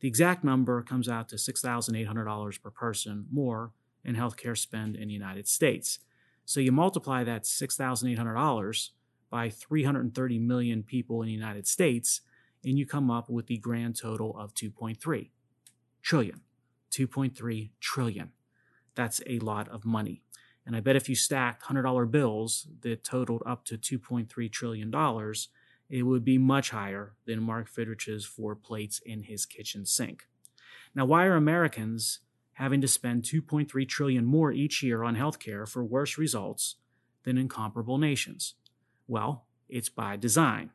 The 0.00 0.08
exact 0.08 0.42
number 0.44 0.82
comes 0.82 1.08
out 1.08 1.28
to 1.28 1.36
$6,800 1.36 2.62
per 2.62 2.70
person 2.70 3.26
more 3.30 3.72
in 4.04 4.16
healthcare 4.16 4.56
spend 4.56 4.96
in 4.96 5.08
the 5.08 5.14
United 5.14 5.46
States. 5.46 5.98
So 6.44 6.58
you 6.58 6.72
multiply 6.72 7.22
that 7.24 7.44
$6,800 7.44 8.88
by 9.30 9.50
330 9.50 10.38
million 10.38 10.82
people 10.82 11.22
in 11.22 11.26
the 11.26 11.32
United 11.32 11.66
States, 11.66 12.22
and 12.64 12.78
you 12.78 12.86
come 12.86 13.10
up 13.10 13.30
with 13.30 13.46
the 13.46 13.58
grand 13.58 13.96
total 13.96 14.36
of 14.38 14.54
2.3 14.54 15.30
trillion. 16.02 16.40
2.3 16.90 17.70
trillion. 17.78 18.32
That's 18.94 19.20
a 19.26 19.38
lot 19.38 19.68
of 19.68 19.84
money. 19.84 20.22
And 20.66 20.74
I 20.74 20.80
bet 20.80 20.96
if 20.96 21.08
you 21.08 21.14
stacked 21.14 21.64
$100 21.64 22.10
bills 22.10 22.68
that 22.80 23.04
totaled 23.04 23.42
up 23.46 23.64
to 23.66 23.78
$2.3 23.78 24.50
trillion, 24.50 24.90
it 25.90 26.04
would 26.04 26.24
be 26.24 26.38
much 26.38 26.70
higher 26.70 27.16
than 27.26 27.42
Mark 27.42 27.68
Fidrych's 27.68 28.24
four 28.24 28.54
plates 28.54 29.00
in 29.04 29.24
his 29.24 29.44
kitchen 29.44 29.84
sink. 29.84 30.28
Now, 30.94 31.04
why 31.04 31.26
are 31.26 31.34
Americans 31.34 32.20
having 32.54 32.80
to 32.80 32.88
spend 32.88 33.24
2.3 33.24 33.88
trillion 33.88 34.24
more 34.24 34.52
each 34.52 34.82
year 34.82 35.02
on 35.02 35.16
healthcare 35.16 35.68
for 35.68 35.84
worse 35.84 36.16
results 36.16 36.76
than 37.24 37.36
in 37.36 37.48
comparable 37.48 37.98
nations? 37.98 38.54
Well, 39.08 39.46
it's 39.68 39.88
by 39.88 40.16
design. 40.16 40.70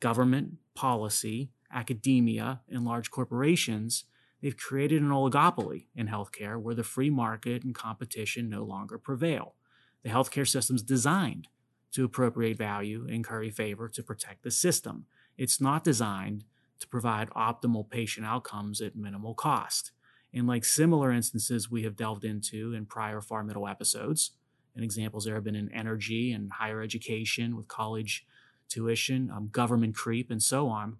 Government, 0.00 0.54
policy, 0.74 1.50
academia, 1.72 2.60
and 2.70 2.84
large 2.84 3.10
corporations, 3.10 4.04
they've 4.40 4.56
created 4.56 5.02
an 5.02 5.10
oligopoly 5.10 5.86
in 5.94 6.08
healthcare 6.08 6.60
where 6.60 6.74
the 6.74 6.82
free 6.82 7.10
market 7.10 7.62
and 7.62 7.74
competition 7.74 8.48
no 8.48 8.62
longer 8.62 8.98
prevail. 8.98 9.54
The 10.02 10.10
healthcare 10.10 10.48
system's 10.48 10.82
designed 10.82 11.48
to 11.96 12.04
appropriate 12.04 12.58
value 12.58 13.06
and 13.10 13.24
curry 13.24 13.48
favor 13.48 13.88
to 13.88 14.02
protect 14.02 14.42
the 14.42 14.50
system. 14.50 15.06
It's 15.38 15.62
not 15.62 15.82
designed 15.82 16.44
to 16.78 16.86
provide 16.86 17.30
optimal 17.30 17.88
patient 17.88 18.26
outcomes 18.26 18.82
at 18.82 18.96
minimal 18.96 19.32
cost. 19.32 19.92
In 20.30 20.46
like 20.46 20.66
similar 20.66 21.10
instances 21.10 21.70
we 21.70 21.84
have 21.84 21.96
delved 21.96 22.22
into 22.22 22.74
in 22.74 22.84
prior 22.84 23.22
Far 23.22 23.42
Middle 23.42 23.66
episodes, 23.66 24.32
and 24.74 24.84
examples 24.84 25.24
there 25.24 25.36
have 25.36 25.44
been 25.44 25.56
in 25.56 25.72
energy 25.72 26.32
and 26.32 26.52
higher 26.52 26.82
education 26.82 27.56
with 27.56 27.66
college 27.66 28.26
tuition, 28.68 29.30
um, 29.30 29.48
government 29.50 29.94
creep, 29.94 30.30
and 30.30 30.42
so 30.42 30.68
on. 30.68 30.98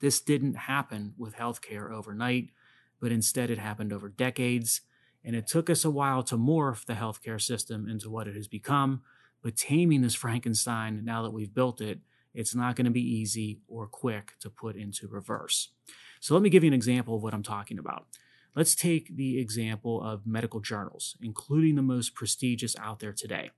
This 0.00 0.20
didn't 0.20 0.54
happen 0.54 1.14
with 1.16 1.36
healthcare 1.36 1.90
overnight, 1.90 2.50
but 3.00 3.10
instead 3.10 3.50
it 3.50 3.56
happened 3.56 3.90
over 3.90 4.10
decades. 4.10 4.82
And 5.24 5.34
it 5.34 5.46
took 5.46 5.70
us 5.70 5.82
a 5.82 5.90
while 5.90 6.22
to 6.24 6.36
morph 6.36 6.84
the 6.84 6.92
healthcare 6.92 7.40
system 7.40 7.88
into 7.88 8.10
what 8.10 8.28
it 8.28 8.36
has 8.36 8.48
become, 8.48 9.00
but 9.42 9.56
taming 9.56 10.02
this 10.02 10.14
Frankenstein, 10.14 11.04
now 11.04 11.22
that 11.22 11.32
we've 11.32 11.54
built 11.54 11.80
it, 11.80 12.00
it's 12.34 12.54
not 12.54 12.76
going 12.76 12.84
to 12.84 12.90
be 12.90 13.00
easy 13.00 13.60
or 13.68 13.86
quick 13.86 14.34
to 14.40 14.50
put 14.50 14.76
into 14.76 15.08
reverse. 15.08 15.70
So 16.20 16.34
let 16.34 16.42
me 16.42 16.50
give 16.50 16.62
you 16.62 16.68
an 16.68 16.74
example 16.74 17.16
of 17.16 17.22
what 17.22 17.34
I'm 17.34 17.42
talking 17.42 17.78
about. 17.78 18.06
Let's 18.54 18.74
take 18.74 19.16
the 19.16 19.38
example 19.38 20.02
of 20.02 20.26
medical 20.26 20.60
journals, 20.60 21.16
including 21.22 21.76
the 21.76 21.82
most 21.82 22.14
prestigious 22.14 22.76
out 22.78 23.00
there 23.00 23.12
today. 23.12 23.50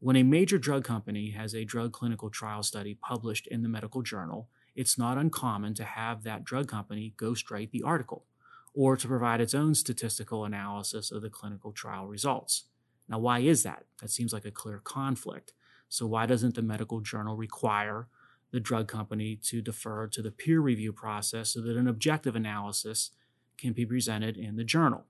When 0.00 0.16
a 0.16 0.22
major 0.22 0.58
drug 0.58 0.84
company 0.84 1.30
has 1.30 1.54
a 1.54 1.64
drug 1.64 1.92
clinical 1.92 2.30
trial 2.30 2.62
study 2.62 2.94
published 2.94 3.46
in 3.46 3.62
the 3.62 3.68
medical 3.68 4.02
journal, 4.02 4.48
it's 4.74 4.96
not 4.96 5.18
uncommon 5.18 5.74
to 5.74 5.84
have 5.84 6.22
that 6.22 6.44
drug 6.44 6.68
company 6.68 7.12
ghostwrite 7.18 7.70
the 7.70 7.82
article 7.82 8.24
or 8.72 8.96
to 8.96 9.08
provide 9.08 9.40
its 9.40 9.54
own 9.54 9.74
statistical 9.74 10.44
analysis 10.44 11.10
of 11.10 11.22
the 11.22 11.28
clinical 11.28 11.72
trial 11.72 12.06
results. 12.06 12.64
Now, 13.10 13.18
why 13.18 13.40
is 13.40 13.64
that? 13.64 13.84
That 14.00 14.10
seems 14.10 14.32
like 14.32 14.44
a 14.44 14.52
clear 14.52 14.78
conflict. 14.78 15.52
So, 15.88 16.06
why 16.06 16.26
doesn't 16.26 16.54
the 16.54 16.62
medical 16.62 17.00
journal 17.00 17.36
require 17.36 18.06
the 18.52 18.60
drug 18.60 18.86
company 18.86 19.36
to 19.44 19.60
defer 19.60 20.06
to 20.06 20.22
the 20.22 20.30
peer 20.30 20.60
review 20.60 20.92
process 20.92 21.50
so 21.50 21.60
that 21.62 21.76
an 21.76 21.88
objective 21.88 22.36
analysis 22.36 23.10
can 23.58 23.72
be 23.72 23.84
presented 23.84 24.36
in 24.36 24.54
the 24.54 24.64
journal? 24.64 25.06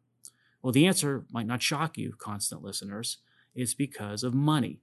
Well, 0.62 0.72
the 0.72 0.86
answer 0.86 1.26
might 1.30 1.46
not 1.46 1.62
shock 1.62 1.98
you, 1.98 2.14
constant 2.18 2.62
listeners. 2.62 3.18
It's 3.54 3.74
because 3.74 4.24
of 4.24 4.32
money. 4.32 4.80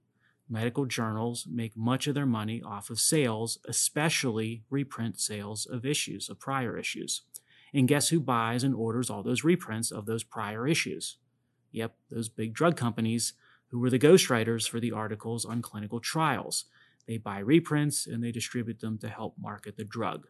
Medical 0.48 0.86
journals 0.86 1.46
make 1.50 1.76
much 1.76 2.06
of 2.06 2.14
their 2.14 2.26
money 2.26 2.62
off 2.62 2.88
of 2.88 3.00
sales, 3.00 3.58
especially 3.68 4.62
reprint 4.70 5.20
sales 5.20 5.66
of 5.66 5.84
issues, 5.84 6.28
of 6.28 6.38
prior 6.38 6.78
issues. 6.78 7.22
And 7.74 7.88
guess 7.88 8.08
who 8.08 8.20
buys 8.20 8.64
and 8.64 8.74
orders 8.74 9.10
all 9.10 9.22
those 9.22 9.44
reprints 9.44 9.90
of 9.90 10.06
those 10.06 10.24
prior 10.24 10.66
issues? 10.66 11.18
Yep, 11.72 11.94
those 12.10 12.28
big 12.28 12.54
drug 12.54 12.76
companies 12.76 13.34
who 13.68 13.78
were 13.78 13.90
the 13.90 13.98
ghostwriters 13.98 14.68
for 14.68 14.80
the 14.80 14.92
articles 14.92 15.44
on 15.44 15.62
clinical 15.62 16.00
trials. 16.00 16.64
They 17.06 17.18
buy 17.18 17.38
reprints 17.38 18.06
and 18.06 18.22
they 18.22 18.32
distribute 18.32 18.80
them 18.80 18.98
to 18.98 19.08
help 19.08 19.34
market 19.38 19.76
the 19.76 19.84
drug. 19.84 20.26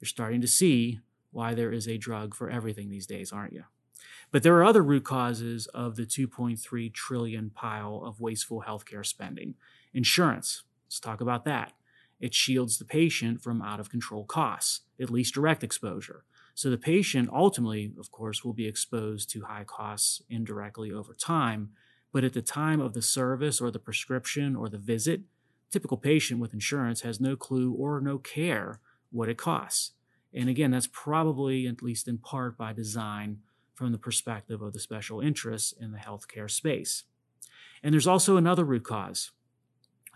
You're 0.00 0.08
starting 0.08 0.40
to 0.40 0.48
see 0.48 1.00
why 1.30 1.54
there 1.54 1.72
is 1.72 1.88
a 1.88 1.98
drug 1.98 2.34
for 2.34 2.50
everything 2.50 2.90
these 2.90 3.06
days, 3.06 3.32
aren't 3.32 3.52
you? 3.52 3.64
But 4.30 4.42
there 4.42 4.56
are 4.56 4.64
other 4.64 4.82
root 4.82 5.04
causes 5.04 5.66
of 5.68 5.96
the 5.96 6.04
2.3 6.04 6.92
trillion 6.92 7.50
pile 7.50 8.02
of 8.04 8.20
wasteful 8.20 8.64
healthcare 8.66 9.04
spending. 9.04 9.54
Insurance. 9.92 10.64
Let's 10.86 11.00
talk 11.00 11.20
about 11.20 11.44
that. 11.44 11.72
It 12.20 12.34
shields 12.34 12.78
the 12.78 12.84
patient 12.84 13.42
from 13.42 13.62
out 13.62 13.80
of 13.80 13.90
control 13.90 14.24
costs, 14.24 14.82
at 15.00 15.10
least 15.10 15.34
direct 15.34 15.64
exposure. 15.64 16.24
So 16.54 16.70
the 16.70 16.78
patient 16.78 17.28
ultimately, 17.32 17.92
of 17.98 18.10
course, 18.10 18.44
will 18.44 18.52
be 18.52 18.68
exposed 18.68 19.28
to 19.30 19.42
high 19.42 19.64
costs 19.64 20.22
indirectly 20.30 20.92
over 20.92 21.12
time. 21.12 21.70
But 22.12 22.22
at 22.24 22.32
the 22.32 22.42
time 22.42 22.80
of 22.80 22.94
the 22.94 23.02
service 23.02 23.60
or 23.60 23.72
the 23.72 23.80
prescription 23.80 24.54
or 24.54 24.68
the 24.68 24.78
visit, 24.78 25.22
typical 25.70 25.96
patient 25.96 26.40
with 26.40 26.54
insurance 26.54 27.00
has 27.00 27.20
no 27.20 27.34
clue 27.34 27.72
or 27.72 28.00
no 28.00 28.18
care 28.18 28.78
what 29.10 29.28
it 29.28 29.36
costs. 29.36 29.92
And 30.32 30.48
again, 30.48 30.70
that's 30.70 30.88
probably, 30.90 31.66
at 31.66 31.82
least 31.82 32.06
in 32.06 32.18
part, 32.18 32.56
by 32.56 32.72
design 32.72 33.38
from 33.74 33.90
the 33.90 33.98
perspective 33.98 34.62
of 34.62 34.72
the 34.72 34.80
special 34.80 35.20
interests 35.20 35.72
in 35.72 35.90
the 35.90 35.98
healthcare 35.98 36.50
space. 36.50 37.02
And 37.82 37.92
there's 37.92 38.06
also 38.06 38.36
another 38.36 38.64
root 38.64 38.84
cause 38.84 39.32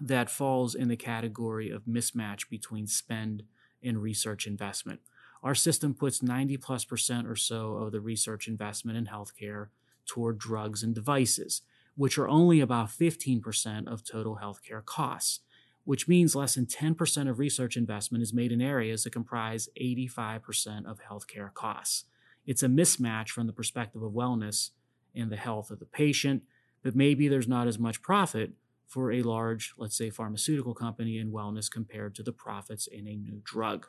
that 0.00 0.30
falls 0.30 0.76
in 0.76 0.86
the 0.86 0.96
category 0.96 1.70
of 1.70 1.84
mismatch 1.84 2.48
between 2.48 2.86
spend 2.86 3.42
and 3.82 4.00
research 4.00 4.46
investment. 4.46 5.00
Our 5.42 5.54
system 5.54 5.94
puts 5.94 6.22
90 6.22 6.56
plus 6.58 6.84
percent 6.84 7.26
or 7.26 7.36
so 7.36 7.74
of 7.74 7.92
the 7.92 8.00
research 8.00 8.48
investment 8.48 8.98
in 8.98 9.06
healthcare 9.06 9.68
toward 10.06 10.38
drugs 10.38 10.82
and 10.82 10.94
devices, 10.94 11.62
which 11.96 12.18
are 12.18 12.28
only 12.28 12.60
about 12.60 12.88
15% 12.88 13.86
of 13.86 14.04
total 14.04 14.38
healthcare 14.42 14.84
costs, 14.84 15.40
which 15.84 16.08
means 16.08 16.34
less 16.34 16.54
than 16.54 16.66
10% 16.66 17.30
of 17.30 17.38
research 17.38 17.76
investment 17.76 18.22
is 18.22 18.32
made 18.32 18.52
in 18.52 18.60
areas 18.60 19.04
that 19.04 19.12
comprise 19.12 19.68
85% 19.80 20.86
of 20.86 21.00
healthcare 21.00 21.52
costs. 21.52 22.04
It's 22.46 22.62
a 22.62 22.68
mismatch 22.68 23.28
from 23.30 23.46
the 23.46 23.52
perspective 23.52 24.02
of 24.02 24.12
wellness 24.12 24.70
and 25.14 25.30
the 25.30 25.36
health 25.36 25.70
of 25.70 25.78
the 25.78 25.86
patient, 25.86 26.42
but 26.82 26.96
maybe 26.96 27.28
there's 27.28 27.48
not 27.48 27.66
as 27.66 27.78
much 27.78 28.02
profit 28.02 28.52
for 28.86 29.12
a 29.12 29.22
large, 29.22 29.74
let's 29.76 29.96
say, 29.96 30.08
pharmaceutical 30.08 30.74
company 30.74 31.18
in 31.18 31.30
wellness 31.30 31.70
compared 31.70 32.14
to 32.14 32.22
the 32.22 32.32
profits 32.32 32.86
in 32.86 33.06
a 33.06 33.16
new 33.16 33.42
drug. 33.44 33.86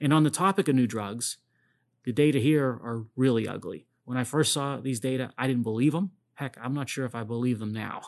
And 0.00 0.12
on 0.12 0.24
the 0.24 0.30
topic 0.30 0.68
of 0.68 0.74
new 0.74 0.86
drugs, 0.86 1.38
the 2.04 2.12
data 2.12 2.38
here 2.38 2.66
are 2.66 3.06
really 3.16 3.48
ugly. 3.48 3.86
When 4.04 4.18
I 4.18 4.24
first 4.24 4.52
saw 4.52 4.78
these 4.78 5.00
data, 5.00 5.32
I 5.38 5.46
didn't 5.46 5.62
believe 5.62 5.92
them. 5.92 6.10
Heck, 6.34 6.58
I'm 6.60 6.74
not 6.74 6.88
sure 6.88 7.06
if 7.06 7.14
I 7.14 7.22
believe 7.22 7.58
them 7.58 7.72
now, 7.72 8.02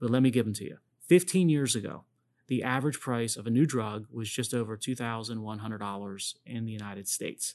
but 0.00 0.10
let 0.10 0.22
me 0.22 0.30
give 0.30 0.46
them 0.46 0.54
to 0.54 0.64
you. 0.64 0.78
15 1.08 1.48
years 1.48 1.76
ago, 1.76 2.04
the 2.46 2.62
average 2.62 3.00
price 3.00 3.36
of 3.36 3.46
a 3.46 3.50
new 3.50 3.66
drug 3.66 4.06
was 4.10 4.30
just 4.30 4.54
over 4.54 4.76
$2,100 4.76 6.34
in 6.46 6.64
the 6.64 6.72
United 6.72 7.08
States. 7.08 7.54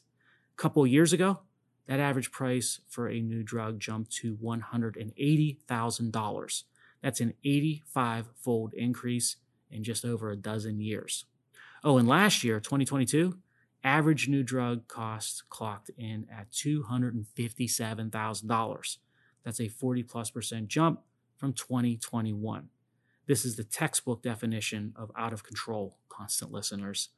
A 0.53 0.61
couple 0.61 0.85
years 0.85 1.13
ago, 1.13 1.39
that 1.87 1.99
average 1.99 2.31
price 2.31 2.81
for 2.87 3.07
a 3.07 3.21
new 3.21 3.43
drug 3.43 3.79
jumped 3.79 4.11
to 4.17 4.35
$180,000. 4.37 6.63
That's 7.01 7.21
an 7.21 7.33
85 7.43 8.27
fold 8.35 8.73
increase 8.73 9.37
in 9.71 9.83
just 9.83 10.03
over 10.03 10.31
a 10.31 10.35
dozen 10.35 10.81
years. 10.81 11.25
Oh, 11.83 11.97
and 11.97 12.07
last 12.07 12.43
year, 12.43 12.59
2022, 12.59 13.37
average 13.83 14.27
new 14.27 14.43
drug 14.43 14.87
costs 14.87 15.41
clocked 15.49 15.89
in 15.97 16.27
at 16.31 16.51
$257,000. 16.51 18.97
That's 19.43 19.61
a 19.61 19.67
40 19.67 20.03
plus 20.03 20.29
percent 20.29 20.67
jump 20.67 21.01
from 21.37 21.53
2021. 21.53 22.69
This 23.27 23.45
is 23.45 23.55
the 23.55 23.63
textbook 23.63 24.23
definition 24.23 24.93
of 24.95 25.11
out 25.17 25.33
of 25.33 25.43
control, 25.43 25.97
constant 26.09 26.51
listeners. 26.51 27.09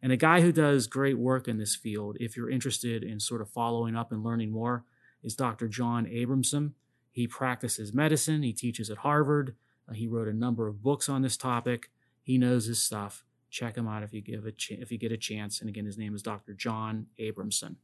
And 0.00 0.12
a 0.12 0.16
guy 0.16 0.40
who 0.40 0.52
does 0.52 0.86
great 0.86 1.18
work 1.18 1.48
in 1.48 1.58
this 1.58 1.74
field, 1.74 2.16
if 2.20 2.36
you're 2.36 2.50
interested 2.50 3.02
in 3.02 3.18
sort 3.18 3.40
of 3.40 3.50
following 3.50 3.96
up 3.96 4.12
and 4.12 4.22
learning 4.22 4.52
more, 4.52 4.84
is 5.22 5.34
Dr. 5.34 5.66
John 5.66 6.06
Abramson. 6.06 6.72
He 7.10 7.26
practices 7.26 7.92
medicine, 7.92 8.44
he 8.44 8.52
teaches 8.52 8.90
at 8.90 8.98
Harvard, 8.98 9.56
uh, 9.88 9.94
he 9.94 10.06
wrote 10.06 10.28
a 10.28 10.32
number 10.32 10.68
of 10.68 10.82
books 10.82 11.08
on 11.08 11.22
this 11.22 11.36
topic. 11.36 11.90
He 12.22 12.38
knows 12.38 12.66
his 12.66 12.82
stuff. 12.82 13.24
Check 13.50 13.76
him 13.76 13.88
out 13.88 14.02
if 14.02 14.12
you 14.12 14.20
give 14.20 14.46
a 14.46 14.52
ch- 14.52 14.72
if 14.72 14.92
you 14.92 14.98
get 14.98 15.12
a 15.12 15.16
chance. 15.16 15.60
And 15.60 15.68
again, 15.68 15.86
his 15.86 15.98
name 15.98 16.14
is 16.14 16.22
Dr. 16.22 16.54
John 16.54 17.06
Abramson. 17.18 17.76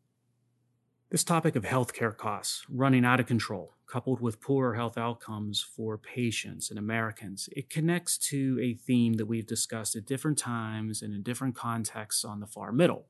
This 1.10 1.22
topic 1.22 1.54
of 1.54 1.62
healthcare 1.62 2.16
costs 2.16 2.64
running 2.68 3.04
out 3.04 3.20
of 3.20 3.26
control, 3.26 3.74
coupled 3.86 4.20
with 4.20 4.40
poorer 4.40 4.74
health 4.74 4.98
outcomes 4.98 5.60
for 5.62 5.96
patients 5.96 6.70
and 6.70 6.78
Americans, 6.78 7.48
it 7.52 7.70
connects 7.70 8.18
to 8.18 8.58
a 8.60 8.74
theme 8.74 9.14
that 9.14 9.26
we've 9.26 9.46
discussed 9.46 9.94
at 9.94 10.06
different 10.06 10.38
times 10.38 11.02
and 11.02 11.14
in 11.14 11.22
different 11.22 11.54
contexts 11.54 12.24
on 12.24 12.40
the 12.40 12.46
far 12.46 12.72
middle. 12.72 13.06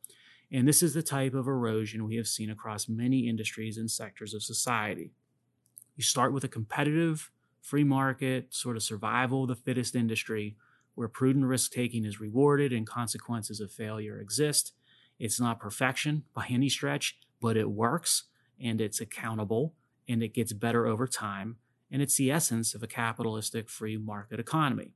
And 0.52 0.68
this 0.68 0.82
is 0.82 0.92
the 0.92 1.02
type 1.02 1.34
of 1.34 1.48
erosion 1.48 2.04
we 2.04 2.16
have 2.16 2.28
seen 2.28 2.50
across 2.50 2.88
many 2.88 3.28
industries 3.28 3.78
and 3.78 3.90
sectors 3.90 4.34
of 4.34 4.42
society. 4.42 5.12
You 5.96 6.02
start 6.04 6.32
with 6.32 6.44
a 6.44 6.48
competitive, 6.48 7.30
free 7.62 7.84
market, 7.84 8.52
sort 8.52 8.76
of 8.76 8.82
survival 8.82 9.44
of 9.44 9.48
the 9.48 9.54
fittest 9.54 9.96
industry 9.96 10.56
where 10.94 11.08
prudent 11.08 11.46
risk 11.46 11.72
taking 11.72 12.04
is 12.04 12.20
rewarded 12.20 12.72
and 12.72 12.86
consequences 12.86 13.60
of 13.60 13.72
failure 13.72 14.18
exist. 14.18 14.72
It's 15.18 15.40
not 15.40 15.60
perfection 15.60 16.24
by 16.34 16.46
any 16.48 16.68
stretch, 16.68 17.18
but 17.40 17.56
it 17.56 17.70
works 17.70 18.24
and 18.60 18.80
it's 18.80 19.00
accountable 19.00 19.74
and 20.08 20.22
it 20.22 20.34
gets 20.34 20.52
better 20.52 20.86
over 20.86 21.06
time. 21.06 21.56
And 21.90 22.02
it's 22.02 22.16
the 22.16 22.30
essence 22.30 22.74
of 22.74 22.82
a 22.82 22.88
capitalistic 22.88 23.68
free 23.68 23.96
market 23.96 24.40
economy. 24.40 24.92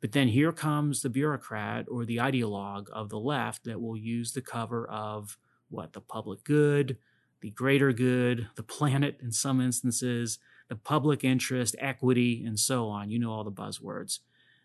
But 0.00 0.12
then 0.12 0.28
here 0.28 0.52
comes 0.52 1.00
the 1.00 1.08
bureaucrat 1.08 1.86
or 1.90 2.04
the 2.04 2.18
ideologue 2.18 2.90
of 2.90 3.08
the 3.08 3.18
left 3.18 3.64
that 3.64 3.80
will 3.80 3.96
use 3.96 4.32
the 4.32 4.42
cover 4.42 4.86
of 4.88 5.38
what 5.70 5.94
the 5.94 6.00
public 6.00 6.44
good, 6.44 6.98
the 7.40 7.50
greater 7.50 7.92
good, 7.92 8.48
the 8.56 8.62
planet 8.62 9.18
in 9.22 9.32
some 9.32 9.60
instances, 9.60 10.38
the 10.68 10.76
public 10.76 11.24
interest, 11.24 11.76
equity, 11.78 12.44
and 12.44 12.58
so 12.58 12.88
on. 12.88 13.10
You 13.10 13.18
know 13.18 13.30
all 13.30 13.44
the 13.44 13.52
buzzwords. 13.52 14.18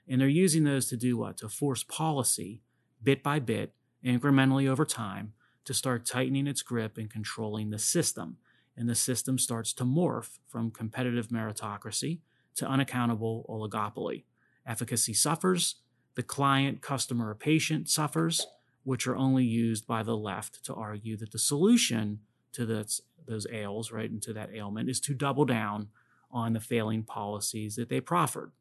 And 0.10 0.20
they're 0.20 0.28
using 0.28 0.64
those 0.64 0.88
to 0.88 0.98
do 0.98 1.18
what? 1.18 1.38
To 1.38 1.50
force 1.50 1.84
policy 1.84 2.64
bit 3.02 3.22
by 3.22 3.40
bit, 3.40 3.74
incrementally 4.04 4.68
over 4.68 4.86
time, 4.86 5.34
to 5.66 5.74
start 5.74 6.06
tightening 6.06 6.48
its 6.48 6.64
grip 6.64 6.98
and 6.98 7.10
controlling 7.10 7.70
the 7.70 7.80
system. 7.80 8.38
And 8.76 8.90
the 8.90 8.96
system 8.96 9.38
starts 9.38 9.72
to 9.74 9.84
morph 9.84 10.40
from 10.48 10.72
competitive 10.72 11.28
meritocracy 11.28 12.20
to 12.56 12.66
unaccountable 12.66 13.46
oligopoly. 13.48 14.24
Efficacy 14.66 15.14
suffers, 15.14 15.76
the 16.16 16.24
client, 16.24 16.82
customer, 16.82 17.30
or 17.30 17.36
patient 17.36 17.90
suffers, 17.90 18.48
which 18.84 19.06
are 19.06 19.16
only 19.16 19.44
used 19.44 19.86
by 19.86 20.02
the 20.02 20.18
left 20.18 20.64
to 20.66 20.74
argue 20.74 21.16
that 21.18 21.32
the 21.32 21.40
solution 21.40 22.20
to 22.54 22.66
this, 22.66 23.02
those 23.28 23.46
ails, 23.52 23.92
right, 23.92 24.10
and 24.10 24.22
to 24.24 24.34
that 24.34 24.54
ailment 24.54 24.90
is 24.90 25.00
to 25.02 25.14
double 25.14 25.46
down 25.46 25.90
on 26.32 26.54
the 26.54 26.60
failing 26.60 27.04
policies 27.04 27.76
that 27.76 27.90
they 27.90 28.02
proffered. 28.02 28.52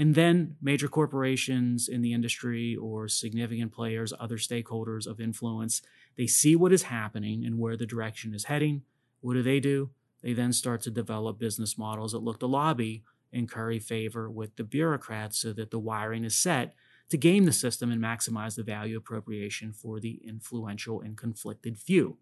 And 0.00 0.14
then 0.14 0.56
major 0.62 0.88
corporations 0.88 1.86
in 1.86 2.00
the 2.00 2.14
industry 2.14 2.74
or 2.74 3.06
significant 3.06 3.70
players, 3.70 4.14
other 4.18 4.38
stakeholders 4.38 5.06
of 5.06 5.20
influence, 5.20 5.82
they 6.16 6.26
see 6.26 6.56
what 6.56 6.72
is 6.72 6.84
happening 6.84 7.44
and 7.44 7.58
where 7.58 7.76
the 7.76 7.84
direction 7.84 8.32
is 8.32 8.44
heading. 8.44 8.80
What 9.20 9.34
do 9.34 9.42
they 9.42 9.60
do? 9.60 9.90
They 10.22 10.32
then 10.32 10.54
start 10.54 10.80
to 10.82 10.90
develop 10.90 11.38
business 11.38 11.76
models 11.76 12.12
that 12.12 12.22
look 12.22 12.40
to 12.40 12.46
lobby 12.46 13.04
and 13.30 13.46
curry 13.46 13.78
favor 13.78 14.30
with 14.30 14.56
the 14.56 14.64
bureaucrats 14.64 15.38
so 15.38 15.52
that 15.52 15.70
the 15.70 15.78
wiring 15.78 16.24
is 16.24 16.34
set 16.34 16.72
to 17.10 17.18
game 17.18 17.44
the 17.44 17.52
system 17.52 17.92
and 17.92 18.02
maximize 18.02 18.56
the 18.56 18.62
value 18.62 18.96
appropriation 18.96 19.70
for 19.70 20.00
the 20.00 20.22
influential 20.26 21.02
and 21.02 21.18
conflicted 21.18 21.76
few. 21.78 22.16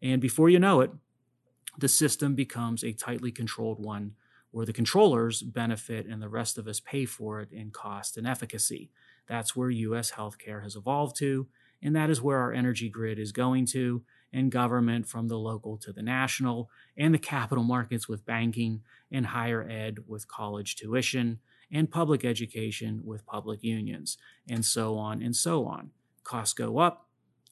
And 0.00 0.22
before 0.22 0.48
you 0.48 0.58
know 0.58 0.80
it, 0.80 0.90
the 1.76 1.88
system 1.88 2.34
becomes 2.34 2.82
a 2.82 2.94
tightly 2.94 3.30
controlled 3.30 3.78
one 3.78 4.12
where 4.54 4.64
the 4.64 4.72
controllers 4.72 5.42
benefit 5.42 6.06
and 6.06 6.22
the 6.22 6.28
rest 6.28 6.58
of 6.58 6.68
us 6.68 6.78
pay 6.78 7.04
for 7.04 7.40
it 7.40 7.50
in 7.50 7.72
cost 7.72 8.16
and 8.16 8.24
efficacy. 8.24 8.88
That's 9.26 9.56
where 9.56 9.68
US 9.68 10.12
healthcare 10.12 10.62
has 10.62 10.76
evolved 10.76 11.16
to. 11.16 11.48
And 11.82 11.96
that 11.96 12.08
is 12.08 12.22
where 12.22 12.38
our 12.38 12.52
energy 12.52 12.88
grid 12.88 13.18
is 13.18 13.32
going 13.32 13.66
to, 13.72 14.04
and 14.32 14.52
government 14.52 15.08
from 15.08 15.26
the 15.26 15.36
local 15.36 15.76
to 15.78 15.92
the 15.92 16.02
national, 16.02 16.70
and 16.96 17.12
the 17.12 17.18
capital 17.18 17.64
markets 17.64 18.08
with 18.08 18.24
banking, 18.24 18.82
and 19.10 19.26
higher 19.26 19.68
ed 19.68 19.98
with 20.06 20.28
college 20.28 20.76
tuition, 20.76 21.40
and 21.72 21.90
public 21.90 22.24
education 22.24 23.02
with 23.04 23.26
public 23.26 23.64
unions, 23.64 24.16
and 24.48 24.64
so 24.64 24.96
on 24.96 25.20
and 25.20 25.34
so 25.34 25.66
on. 25.66 25.90
Costs 26.22 26.54
go 26.54 26.78
up 26.78 27.08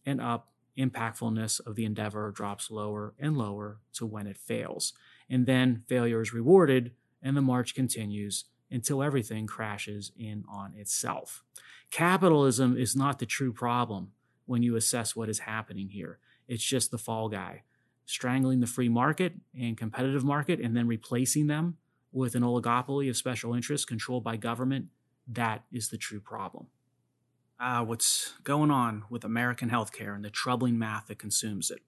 and 0.07 0.21
up. 0.21 0.51
Impactfulness 0.79 1.61
of 1.67 1.75
the 1.75 1.85
endeavor 1.85 2.31
drops 2.31 2.71
lower 2.71 3.13
and 3.19 3.37
lower 3.37 3.81
to 3.93 4.07
when 4.07 4.27
it 4.27 4.39
fails. 4.39 4.95
And 5.33 5.47
then 5.47 5.83
failure 5.89 6.21
is 6.21 6.33
rewarded, 6.33 6.93
and 7.23 7.37
the 7.37 7.43
march 7.43 7.75
continues 7.75 8.45
until 8.71 9.03
everything 9.03 9.47
crashes 9.47 10.13
in 10.17 10.45
on 10.49 10.75
itself. 10.75 11.43
Capitalism 11.91 12.77
is 12.77 12.95
not 12.95 13.19
the 13.19 13.27
true 13.27 13.53
problem 13.53 14.13
when 14.47 14.63
you 14.63 14.77
assess 14.77 15.17
what 15.17 15.29
is 15.29 15.41
happening 15.41 15.89
here. 15.89 16.19
It's 16.47 16.63
just 16.63 16.91
the 16.91 16.99
fall 16.99 17.29
guy 17.29 17.63
strangling 18.05 18.61
the 18.61 18.67
free 18.67 18.89
market 18.89 19.33
and 19.59 19.79
competitive 19.79 20.25
market 20.25 20.61
and 20.61 20.77
then 20.77 20.87
replacing 20.87 21.47
them 21.47 21.77
with 22.13 22.35
an 22.35 22.43
oligopoly 22.43 23.09
of 23.09 23.17
special 23.17 23.55
interests 23.55 23.87
controlled 23.87 24.25
by 24.25 24.37
government. 24.37 24.87
That 25.27 25.65
is 25.73 25.89
the 25.89 25.97
true 25.97 26.21
problem. 26.21 26.67
Ah, 27.59 27.83
what's 27.83 28.35
going 28.43 28.71
on 28.71 29.05
with 29.09 29.25
American 29.25 29.71
healthcare 29.71 30.15
and 30.15 30.25
the 30.25 30.31
troubling 30.31 30.79
math 30.79 31.07
that 31.07 31.19
consumes 31.19 31.71
it. 31.71 31.81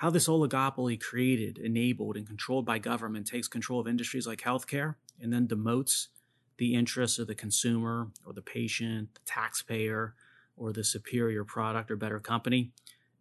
How 0.00 0.08
this 0.08 0.28
oligopoly 0.28 0.98
created, 0.98 1.58
enabled, 1.58 2.16
and 2.16 2.26
controlled 2.26 2.64
by 2.64 2.78
government 2.78 3.26
takes 3.26 3.48
control 3.48 3.80
of 3.80 3.86
industries 3.86 4.26
like 4.26 4.40
healthcare 4.40 4.94
and 5.20 5.30
then 5.30 5.46
demotes 5.46 6.06
the 6.56 6.74
interests 6.74 7.18
of 7.18 7.26
the 7.26 7.34
consumer 7.34 8.08
or 8.24 8.32
the 8.32 8.40
patient, 8.40 9.12
the 9.12 9.20
taxpayer, 9.26 10.14
or 10.56 10.72
the 10.72 10.84
superior 10.84 11.44
product 11.44 11.90
or 11.90 11.96
better 11.96 12.18
company. 12.18 12.72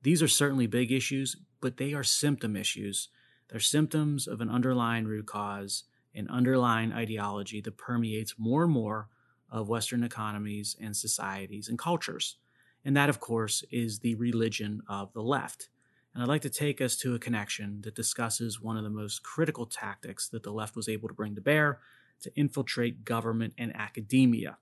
These 0.04 0.24
are 0.24 0.30
certainly 0.30 0.68
big 0.68 0.90
issues, 0.90 1.36
but 1.60 1.76
they 1.76 1.94
are 1.94 2.02
symptom 2.02 2.56
issues. 2.56 3.10
They're 3.50 3.60
symptoms 3.60 4.26
of 4.26 4.40
an 4.40 4.50
underlying 4.50 5.04
root 5.04 5.26
cause, 5.26 5.84
an 6.16 6.30
underlying 6.30 6.94
ideology 6.94 7.60
that 7.60 7.76
permeates 7.76 8.36
more 8.38 8.64
and 8.64 8.72
more 8.72 9.10
of 9.52 9.68
Western 9.68 10.02
economies 10.02 10.78
and 10.80 10.96
societies 10.96 11.68
and 11.68 11.78
cultures. 11.78 12.38
And 12.86 12.96
that, 12.96 13.10
of 13.10 13.20
course, 13.20 13.66
is 13.70 14.00
the 14.00 14.16
religion 14.16 14.82
of 14.88 15.12
the 15.12 15.22
left. 15.22 15.68
And 16.14 16.24
I'd 16.24 16.30
like 16.30 16.42
to 16.42 16.50
take 16.50 16.82
us 16.82 16.96
to 16.98 17.16
a 17.16 17.20
connection 17.20 17.82
that 17.82 17.96
discusses 17.96 18.60
one 18.60 18.78
of 18.78 18.84
the 18.84 18.90
most 18.90 19.24
critical 19.24 19.66
tactics 19.66 20.28
that 20.30 20.44
the 20.44 20.52
left 20.52 20.76
was 20.76 20.90
able 20.90 21.08
to 21.08 21.14
bring 21.14 21.36
to 21.36 21.42
bear 21.42 21.80
to 22.22 22.36
infiltrate 22.36 23.06
government 23.06 23.54
and 23.58 23.76
academia. 23.76 24.58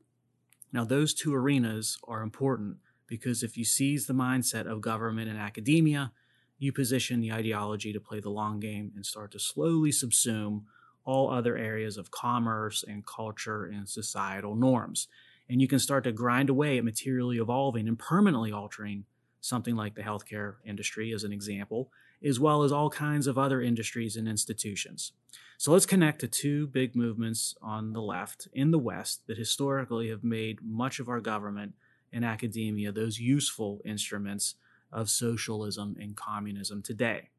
Now, 0.71 0.83
those 0.83 1.13
two 1.13 1.33
arenas 1.33 1.97
are 2.07 2.21
important 2.21 2.77
because 3.07 3.41
if 3.41 3.57
you 3.57 3.65
seize 3.65 4.05
the 4.05 4.13
mindset 4.13 4.69
of 4.69 4.81
government 4.81 5.29
and 5.29 5.39
academia, 5.39 6.11
you 6.59 6.73
position 6.73 7.21
the 7.21 7.31
ideology 7.31 7.93
to 7.93 7.99
play 7.99 8.19
the 8.19 8.29
long 8.29 8.59
game 8.59 8.91
and 8.95 9.05
start 9.05 9.31
to 9.31 9.39
slowly 9.39 9.91
subsume 9.91 10.63
all 11.05 11.31
other 11.31 11.57
areas 11.57 11.97
of 11.97 12.11
commerce 12.11 12.83
and 12.85 13.05
culture 13.05 13.63
and 13.63 13.87
societal 13.87 14.55
norms. 14.55 15.07
And 15.49 15.61
you 15.61 15.67
can 15.67 15.79
start 15.79 16.03
to 16.03 16.11
grind 16.11 16.49
away 16.49 16.77
at 16.77 16.83
materially 16.83 17.37
evolving 17.37 17.87
and 17.87 17.97
permanently 17.97 18.51
altering 18.51 19.05
something 19.41 19.75
like 19.75 19.95
the 19.95 20.01
healthcare 20.01 20.55
industry, 20.65 21.13
as 21.13 21.23
an 21.23 21.31
example, 21.31 21.91
as 22.23 22.39
well 22.39 22.63
as 22.63 22.71
all 22.71 22.89
kinds 22.89 23.27
of 23.27 23.37
other 23.37 23.61
industries 23.61 24.15
and 24.15 24.27
institutions. 24.27 25.13
So 25.57 25.71
let's 25.71 25.85
connect 25.85 26.19
to 26.21 26.27
two 26.27 26.67
big 26.67 26.95
movements 26.95 27.55
on 27.61 27.93
the 27.93 28.01
left 28.01 28.47
in 28.53 28.71
the 28.71 28.79
West 28.79 29.25
that 29.27 29.37
historically 29.37 30.09
have 30.09 30.23
made 30.23 30.59
much 30.61 30.99
of 30.99 31.09
our 31.09 31.19
government 31.19 31.73
and 32.13 32.23
academia 32.23 32.91
those 32.91 33.19
useful 33.19 33.81
instruments 33.85 34.55
of 34.91 35.09
socialism 35.09 35.95
and 35.99 36.15
communism 36.15 36.81
today. 36.81 37.29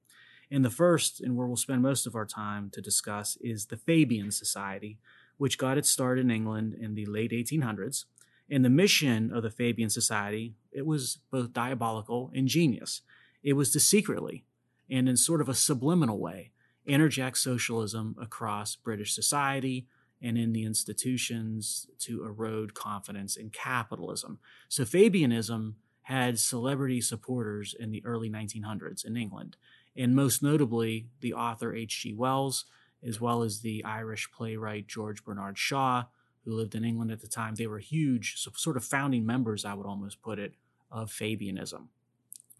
And 0.50 0.64
the 0.64 0.70
first, 0.70 1.20
and 1.20 1.36
where 1.36 1.46
we'll 1.46 1.56
spend 1.56 1.82
most 1.82 2.06
of 2.06 2.14
our 2.14 2.26
time 2.26 2.70
to 2.70 2.80
discuss, 2.80 3.36
is 3.40 3.66
the 3.66 3.76
Fabian 3.76 4.30
Society, 4.30 4.98
which 5.36 5.58
got 5.58 5.78
its 5.78 5.90
start 5.90 6.18
in 6.18 6.30
England 6.30 6.74
in 6.80 6.94
the 6.94 7.06
late 7.06 7.32
1800s. 7.32 8.04
And 8.50 8.64
the 8.64 8.70
mission 8.70 9.30
of 9.30 9.42
the 9.42 9.50
Fabian 9.50 9.90
Society, 9.90 10.54
it 10.72 10.86
was 10.86 11.18
both 11.30 11.52
diabolical 11.52 12.30
and 12.34 12.48
genius. 12.48 13.02
It 13.42 13.54
was 13.54 13.70
to 13.72 13.80
secretly, 13.80 14.44
and 14.90 15.08
in 15.08 15.16
sort 15.16 15.40
of 15.40 15.48
a 15.48 15.54
subliminal 15.54 16.18
way, 16.18 16.52
interject 16.86 17.38
socialism 17.38 18.16
across 18.20 18.76
British 18.76 19.14
society 19.14 19.86
and 20.20 20.36
in 20.36 20.52
the 20.52 20.64
institutions 20.64 21.86
to 22.00 22.24
erode 22.24 22.74
confidence 22.74 23.36
in 23.36 23.50
capitalism. 23.50 24.38
So 24.68 24.84
Fabianism 24.84 25.74
had 26.02 26.38
celebrity 26.38 27.00
supporters 27.00 27.74
in 27.78 27.90
the 27.90 28.04
early 28.04 28.30
1900s 28.30 29.04
in 29.04 29.16
England, 29.16 29.56
and 29.96 30.16
most 30.16 30.42
notably 30.42 31.08
the 31.20 31.34
author 31.34 31.74
H.G. 31.74 32.14
Wells, 32.14 32.64
as 33.06 33.20
well 33.20 33.42
as 33.42 33.60
the 33.60 33.84
Irish 33.84 34.30
playwright 34.32 34.88
George 34.88 35.22
Bernard 35.24 35.58
Shaw, 35.58 36.04
who 36.44 36.52
lived 36.52 36.74
in 36.74 36.84
England 36.84 37.10
at 37.10 37.20
the 37.20 37.26
time. 37.26 37.54
They 37.54 37.66
were 37.66 37.78
huge, 37.78 38.36
sort 38.36 38.76
of 38.76 38.84
founding 38.84 39.26
members, 39.26 39.64
I 39.64 39.74
would 39.74 39.86
almost 39.86 40.22
put 40.22 40.38
it, 40.38 40.54
of 40.90 41.10
Fabianism. 41.10 41.88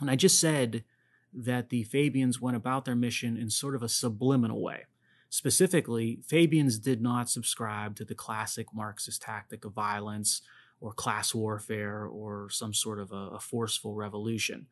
And 0.01 0.11
I 0.11 0.17
just 0.17 0.41
said 0.41 0.85
that 1.33 1.71
the 1.71 1.85
Fabians 1.85 2.41
went 2.41 2.57
about 2.57 2.85
their 2.85 2.97
mission 2.97 3.37
in 3.37 3.51
sort 3.51 3.75
of 3.75 3.83
a 3.83 3.89
subliminal 3.89 4.63
way. 4.63 4.85
Specifically, 5.31 6.21
Fabians 6.27 6.79
did 6.79 7.03
not 7.03 7.29
subscribe 7.29 7.97
to 7.97 8.05
the 8.05 8.15
classic 8.15 8.69
Marxist 8.73 9.23
tactic 9.23 9.65
of 9.65 9.73
violence 9.73 10.41
or 10.81 10.93
class 10.93 11.35
warfare 11.35 12.07
or 12.07 12.49
some 12.51 12.73
sort 12.73 12.99
of 12.99 13.13
a, 13.13 13.37
a 13.37 13.41
forceful 13.41 13.95
revolution. 13.95 14.67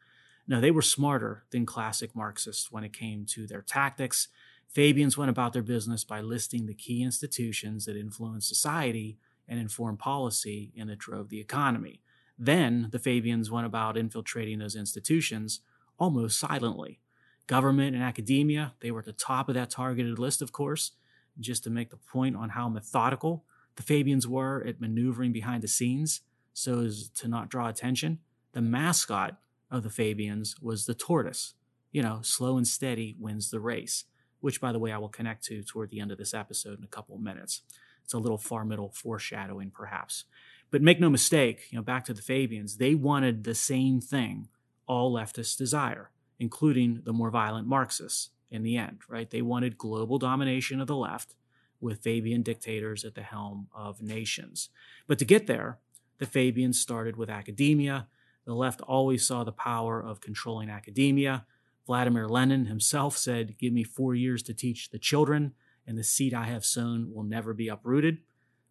No, 0.48 0.60
they 0.60 0.70
were 0.70 0.82
smarter 0.82 1.44
than 1.50 1.66
classic 1.66 2.14
Marxists 2.14 2.70
when 2.70 2.84
it 2.84 2.92
came 2.92 3.26
to 3.26 3.46
their 3.46 3.62
tactics. 3.62 4.28
Fabians 4.68 5.16
went 5.16 5.30
about 5.30 5.52
their 5.52 5.62
business 5.62 6.04
by 6.04 6.20
listing 6.20 6.66
the 6.66 6.74
key 6.74 7.02
institutions 7.02 7.86
that 7.86 7.96
influenced 7.96 8.48
society 8.48 9.18
and 9.48 9.58
informed 9.58 9.98
policy 9.98 10.72
and 10.78 10.90
that 10.90 10.98
drove 10.98 11.28
the 11.28 11.40
economy. 11.40 12.00
Then 12.38 12.88
the 12.92 12.98
Fabians 12.98 13.50
went 13.50 13.66
about 13.66 13.96
infiltrating 13.96 14.58
those 14.58 14.76
institutions 14.76 15.60
almost 15.98 16.38
silently. 16.38 17.00
Government 17.46 17.94
and 17.94 18.04
academia, 18.04 18.74
they 18.80 18.90
were 18.90 18.98
at 18.98 19.06
the 19.06 19.12
top 19.12 19.48
of 19.48 19.54
that 19.54 19.70
targeted 19.70 20.18
list, 20.18 20.42
of 20.42 20.52
course. 20.52 20.92
Just 21.38 21.64
to 21.64 21.70
make 21.70 21.90
the 21.90 21.96
point 21.96 22.36
on 22.36 22.50
how 22.50 22.68
methodical 22.68 23.44
the 23.76 23.82
Fabians 23.82 24.26
were 24.26 24.64
at 24.66 24.80
maneuvering 24.80 25.32
behind 25.32 25.62
the 25.62 25.68
scenes 25.68 26.22
so 26.52 26.80
as 26.80 27.10
to 27.10 27.28
not 27.28 27.50
draw 27.50 27.68
attention. 27.68 28.18
The 28.52 28.62
mascot 28.62 29.38
of 29.70 29.82
the 29.82 29.90
Fabians 29.90 30.56
was 30.60 30.86
the 30.86 30.94
tortoise. 30.94 31.54
You 31.92 32.02
know, 32.02 32.20
slow 32.22 32.56
and 32.56 32.66
steady 32.66 33.16
wins 33.18 33.50
the 33.50 33.60
race, 33.60 34.04
which, 34.40 34.60
by 34.60 34.72
the 34.72 34.78
way, 34.78 34.92
I 34.92 34.98
will 34.98 35.08
connect 35.08 35.44
to 35.44 35.62
toward 35.62 35.90
the 35.90 36.00
end 36.00 36.12
of 36.12 36.18
this 36.18 36.34
episode 36.34 36.78
in 36.78 36.84
a 36.84 36.88
couple 36.88 37.16
of 37.16 37.22
minutes. 37.22 37.62
It's 38.04 38.14
a 38.14 38.18
little 38.18 38.38
far 38.38 38.64
middle 38.64 38.90
foreshadowing, 38.90 39.70
perhaps. 39.70 40.24
But 40.70 40.82
make 40.82 41.00
no 41.00 41.10
mistake, 41.10 41.68
you 41.70 41.76
know, 41.76 41.82
back 41.82 42.04
to 42.06 42.14
the 42.14 42.22
Fabians, 42.22 42.76
they 42.76 42.94
wanted 42.94 43.44
the 43.44 43.54
same 43.54 44.00
thing 44.00 44.48
all 44.86 45.12
leftists 45.12 45.56
desire, 45.56 46.10
including 46.38 47.02
the 47.04 47.12
more 47.12 47.30
violent 47.30 47.66
Marxists 47.66 48.30
in 48.50 48.62
the 48.62 48.76
end, 48.76 48.98
right? 49.08 49.30
They 49.30 49.42
wanted 49.42 49.78
global 49.78 50.18
domination 50.18 50.80
of 50.80 50.86
the 50.86 50.96
left 50.96 51.34
with 51.80 52.02
Fabian 52.02 52.42
dictators 52.42 53.04
at 53.04 53.14
the 53.14 53.22
helm 53.22 53.68
of 53.74 54.02
nations. 54.02 54.70
But 55.06 55.18
to 55.18 55.24
get 55.24 55.46
there, 55.46 55.78
the 56.18 56.26
Fabians 56.26 56.80
started 56.80 57.16
with 57.16 57.28
academia. 57.28 58.06
The 58.44 58.54
left 58.54 58.80
always 58.80 59.26
saw 59.26 59.44
the 59.44 59.52
power 59.52 60.00
of 60.02 60.20
controlling 60.20 60.70
academia. 60.70 61.44
Vladimir 61.86 62.28
Lenin 62.28 62.66
himself 62.66 63.16
said, 63.16 63.58
Give 63.58 63.72
me 63.72 63.84
four 63.84 64.14
years 64.14 64.42
to 64.44 64.54
teach 64.54 64.90
the 64.90 64.98
children, 64.98 65.54
and 65.86 65.96
the 65.96 66.04
seed 66.04 66.34
I 66.34 66.44
have 66.44 66.64
sown 66.64 67.12
will 67.14 67.22
never 67.22 67.54
be 67.54 67.68
uprooted. 67.68 68.18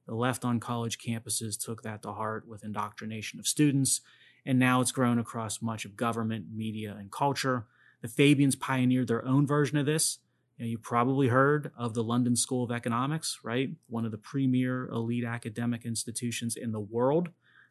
The 0.06 0.16
left 0.16 0.46
on 0.46 0.60
college 0.60 0.98
campuses 1.00 1.58
took 1.58 1.82
that 1.84 2.04
to 2.04 2.12
heart 2.12 2.48
with 2.48 2.64
indoctrination 2.64 3.40
of 3.40 3.48
students, 3.48 4.02
and 4.46 4.60
now 4.60 4.82
it's 4.82 4.92
grown 4.92 5.18
across 5.18 5.62
much 5.62 5.86
of 5.86 5.96
government, 5.96 6.48
media, 6.54 6.96
and 7.00 7.12
culture. 7.12 7.66
The 8.02 8.08
Fabians 8.08 8.56
pioneered 8.56 9.08
their 9.08 9.26
own 9.26 9.48
version 9.48 9.78
of 9.78 9.86
this 9.86 10.20
you, 10.58 10.66
know, 10.66 10.70
you 10.70 10.78
probably 10.78 11.28
heard 11.28 11.72
of 11.78 11.94
the 11.94 12.04
London 12.04 12.36
School 12.36 12.64
of 12.64 12.72
Economics, 12.72 13.40
right? 13.44 13.70
One 13.88 14.06
of 14.06 14.12
the 14.12 14.18
premier 14.18 14.88
elite 14.88 15.26
academic 15.26 15.86
institutions 15.86 16.56
in 16.56 16.72
the 16.72 16.80
world, 16.80 17.30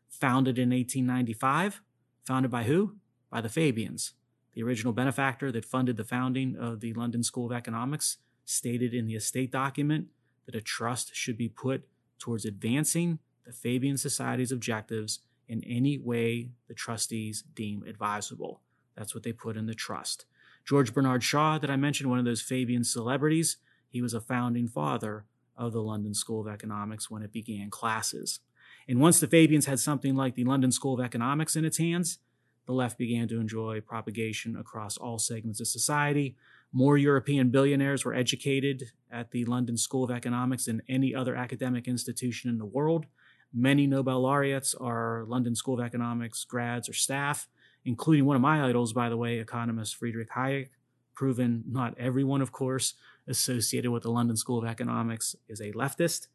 founded 0.09 0.59
in 0.59 0.71
1895. 0.71 1.81
Founded 2.27 2.51
by 2.51 2.65
who? 2.65 2.97
By 3.31 3.41
the 3.41 3.49
Fabians. 3.49 4.13
The 4.55 4.63
original 4.63 4.93
benefactor 4.93 5.51
that 5.53 5.65
funded 5.65 5.97
the 5.97 6.05
founding 6.05 6.57
of 6.57 6.81
the 6.81 6.93
London 6.93 7.23
School 7.23 7.47
of 7.47 7.53
Economics 7.53 8.19
stated 8.45 8.95
in 8.95 9.07
the 9.07 9.17
estate 9.17 9.51
document 9.51 10.09
that 10.47 10.55
a 10.55 10.61
trust 10.61 11.15
should 11.15 11.37
be 11.37 11.49
put 11.49 11.87
towards 12.19 12.45
advancing 12.45 13.19
the 13.45 13.53
Fabian 13.53 13.97
Society's 13.97 14.53
objectives 14.53 15.21
in 15.49 15.63
any 15.65 15.99
way 15.99 16.51
the 16.69 16.75
trustees 16.75 17.43
deem 17.55 17.83
advisable. 17.87 18.61
That's 18.97 19.15
what 19.15 19.25
they 19.25 19.33
put 19.33 19.57
in 19.57 19.67
the 19.67 19.75
trust. 19.75 20.25
George 20.65 20.95
Bernard 20.95 21.23
Shaw, 21.23 21.59
that 21.59 21.71
I 21.71 21.77
mentioned, 21.77 22.09
one 22.09 22.19
of 22.19 22.25
those 22.25 22.41
Fabian 22.41 22.85
celebrities, 22.85 23.59
he 23.89 24.01
was 24.01 24.15
a 24.15 24.21
founding 24.21 24.69
father 24.69 25.25
of 25.57 25.73
the 25.73 25.83
London 25.83 26.15
School 26.15 26.41
of 26.41 26.53
Economics 26.53 27.11
when 27.11 27.23
it 27.23 27.33
began 27.33 27.71
classes. 27.71 28.41
And 28.89 29.01
once 29.01 29.21
the 29.21 29.27
Fabians 29.27 29.67
had 29.67 29.81
something 29.81 30.15
like 30.15 30.35
the 30.35 30.45
London 30.45 30.73
School 30.73 30.95
of 30.95 31.05
Economics 31.05 31.57
in 31.57 31.65
its 31.65 31.79
hands, 31.79 32.19
the 32.67 32.73
left 32.73 32.99
began 32.99 33.29
to 33.29 33.41
enjoy 33.41 33.81
propagation 33.81 34.57
across 34.57 34.97
all 34.97 35.19
segments 35.19 35.61
of 35.61 35.67
society. 35.67 36.37
More 36.73 36.97
European 36.99 37.51
billionaires 37.51 38.05
were 38.05 38.15
educated 38.15 38.91
at 39.11 39.31
the 39.31 39.45
London 39.45 39.77
School 39.77 40.05
of 40.05 40.11
Economics 40.11 40.65
than 40.65 40.83
any 40.89 41.15
other 41.15 41.37
academic 41.37 41.87
institution 41.87 42.51
in 42.51 42.59
the 42.59 42.65
world. 42.65 43.07
Many 43.53 43.87
Nobel 43.87 44.21
laureates 44.21 44.75
are 44.75 45.25
London 45.29 45.55
School 45.55 45.79
of 45.79 45.87
Economics 45.87 46.45
grads 46.45 46.89
or 46.89 46.93
staff, 46.93 47.49
including 47.85 48.25
one 48.25 48.35
of 48.35 48.43
my 48.43 48.67
idols, 48.67 48.93
by 48.93 49.09
the 49.09 49.17
way, 49.17 49.39
economist 49.39 49.95
Friedrich 49.95 50.31
Hayek, 50.31 50.71
proven 51.15 51.63
not 51.69 51.97
everyone, 51.97 52.43
of 52.43 52.51
course, 52.51 52.95
associated 53.29 53.91
with 53.91 54.03
the 54.03 54.11
London 54.11 54.37
School 54.37 54.59
of 54.59 54.65
Economics 54.65 55.37
is 55.49 55.61
a 55.61 55.71
leftist. 55.73 56.27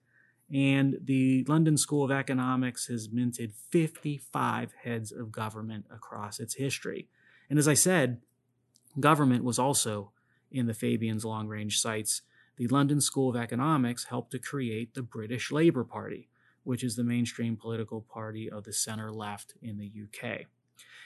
And 0.54 0.98
the 1.04 1.44
London 1.48 1.78
School 1.78 2.04
of 2.04 2.12
Economics 2.12 2.88
has 2.88 3.10
minted 3.12 3.54
55 3.54 4.74
heads 4.84 5.12
of 5.12 5.32
government 5.32 5.86
across 5.94 6.40
its 6.40 6.56
history. 6.56 7.08
And 7.50 7.60
as 7.60 7.68
I 7.68 7.76
said, 7.76 8.22
government 9.00 9.44
was 9.44 9.60
also 9.60 10.12
in 10.52 10.66
the 10.66 10.74
Fabians 10.74 11.24
long 11.24 11.48
range 11.48 11.80
sights. 11.80 12.22
The 12.58 12.68
London 12.68 13.00
School 13.00 13.30
of 13.30 13.36
Economics 13.36 14.06
helped 14.06 14.32
to 14.32 14.40
create 14.40 14.94
the 14.94 15.04
British 15.04 15.52
Labour 15.52 15.84
Party, 15.84 16.30
which 16.64 16.84
is 16.84 16.96
the 16.96 17.04
mainstream 17.04 17.56
political 17.56 18.02
party 18.02 18.50
of 18.50 18.64
the 18.64 18.74
center 18.74 19.12
left 19.12 19.54
in 19.62 19.78
the 19.78 19.92
UK. 20.04 20.48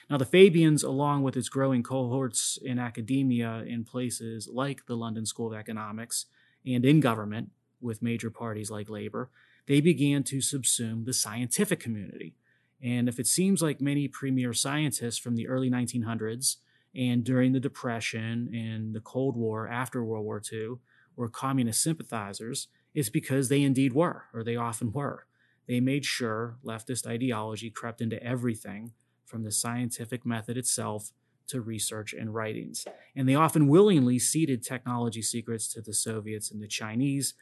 Now, 0.09 0.17
the 0.17 0.25
Fabians, 0.25 0.83
along 0.83 1.23
with 1.23 1.37
its 1.37 1.49
growing 1.49 1.83
cohorts 1.83 2.57
in 2.61 2.79
academia 2.79 3.63
in 3.65 3.83
places 3.83 4.49
like 4.51 4.85
the 4.85 4.97
London 4.97 5.25
School 5.25 5.53
of 5.53 5.59
Economics 5.59 6.25
and 6.65 6.85
in 6.85 6.99
government, 6.99 7.49
with 7.83 8.01
major 8.01 8.29
parties 8.29 8.71
like 8.71 8.89
Labour, 8.89 9.29
they 9.67 9.81
began 9.81 10.23
to 10.23 10.37
subsume 10.37 11.05
the 11.05 11.13
scientific 11.13 11.79
community. 11.79 12.35
And 12.81 13.07
if 13.07 13.19
it 13.19 13.27
seems 13.27 13.61
like 13.61 13.79
many 13.79 14.07
premier 14.07 14.53
scientists 14.53 15.17
from 15.17 15.35
the 15.35 15.47
early 15.47 15.69
1900s 15.69 16.57
and 16.95 17.23
during 17.23 17.53
the 17.53 17.59
Depression 17.59 18.49
and 18.53 18.93
the 18.93 18.99
Cold 18.99 19.37
War 19.37 19.67
after 19.67 20.03
World 20.03 20.25
War 20.25 20.41
II 20.51 20.75
were 21.15 21.29
communist 21.29 21.81
sympathizers, 21.81 22.67
it's 22.93 23.09
because 23.09 23.49
they 23.49 23.61
indeed 23.61 23.93
were, 23.93 24.25
or 24.33 24.43
they 24.43 24.55
often 24.55 24.91
were. 24.91 25.25
They 25.67 25.79
made 25.79 26.05
sure 26.05 26.57
leftist 26.63 27.07
ideology 27.07 27.69
crept 27.69 28.01
into 28.01 28.21
everything 28.21 28.91
from 29.25 29.43
the 29.43 29.51
scientific 29.51 30.25
method 30.25 30.57
itself 30.57 31.11
to 31.47 31.61
research 31.61 32.13
and 32.13 32.33
writings. 32.33 32.85
And 33.15 33.27
they 33.27 33.35
often 33.35 33.67
willingly 33.67 34.19
ceded 34.19 34.63
technology 34.63 35.21
secrets 35.21 35.67
to 35.73 35.81
the 35.81 35.93
Soviets 35.93 36.51
and 36.51 36.61
the 36.61 36.67
Chinese 36.67 37.33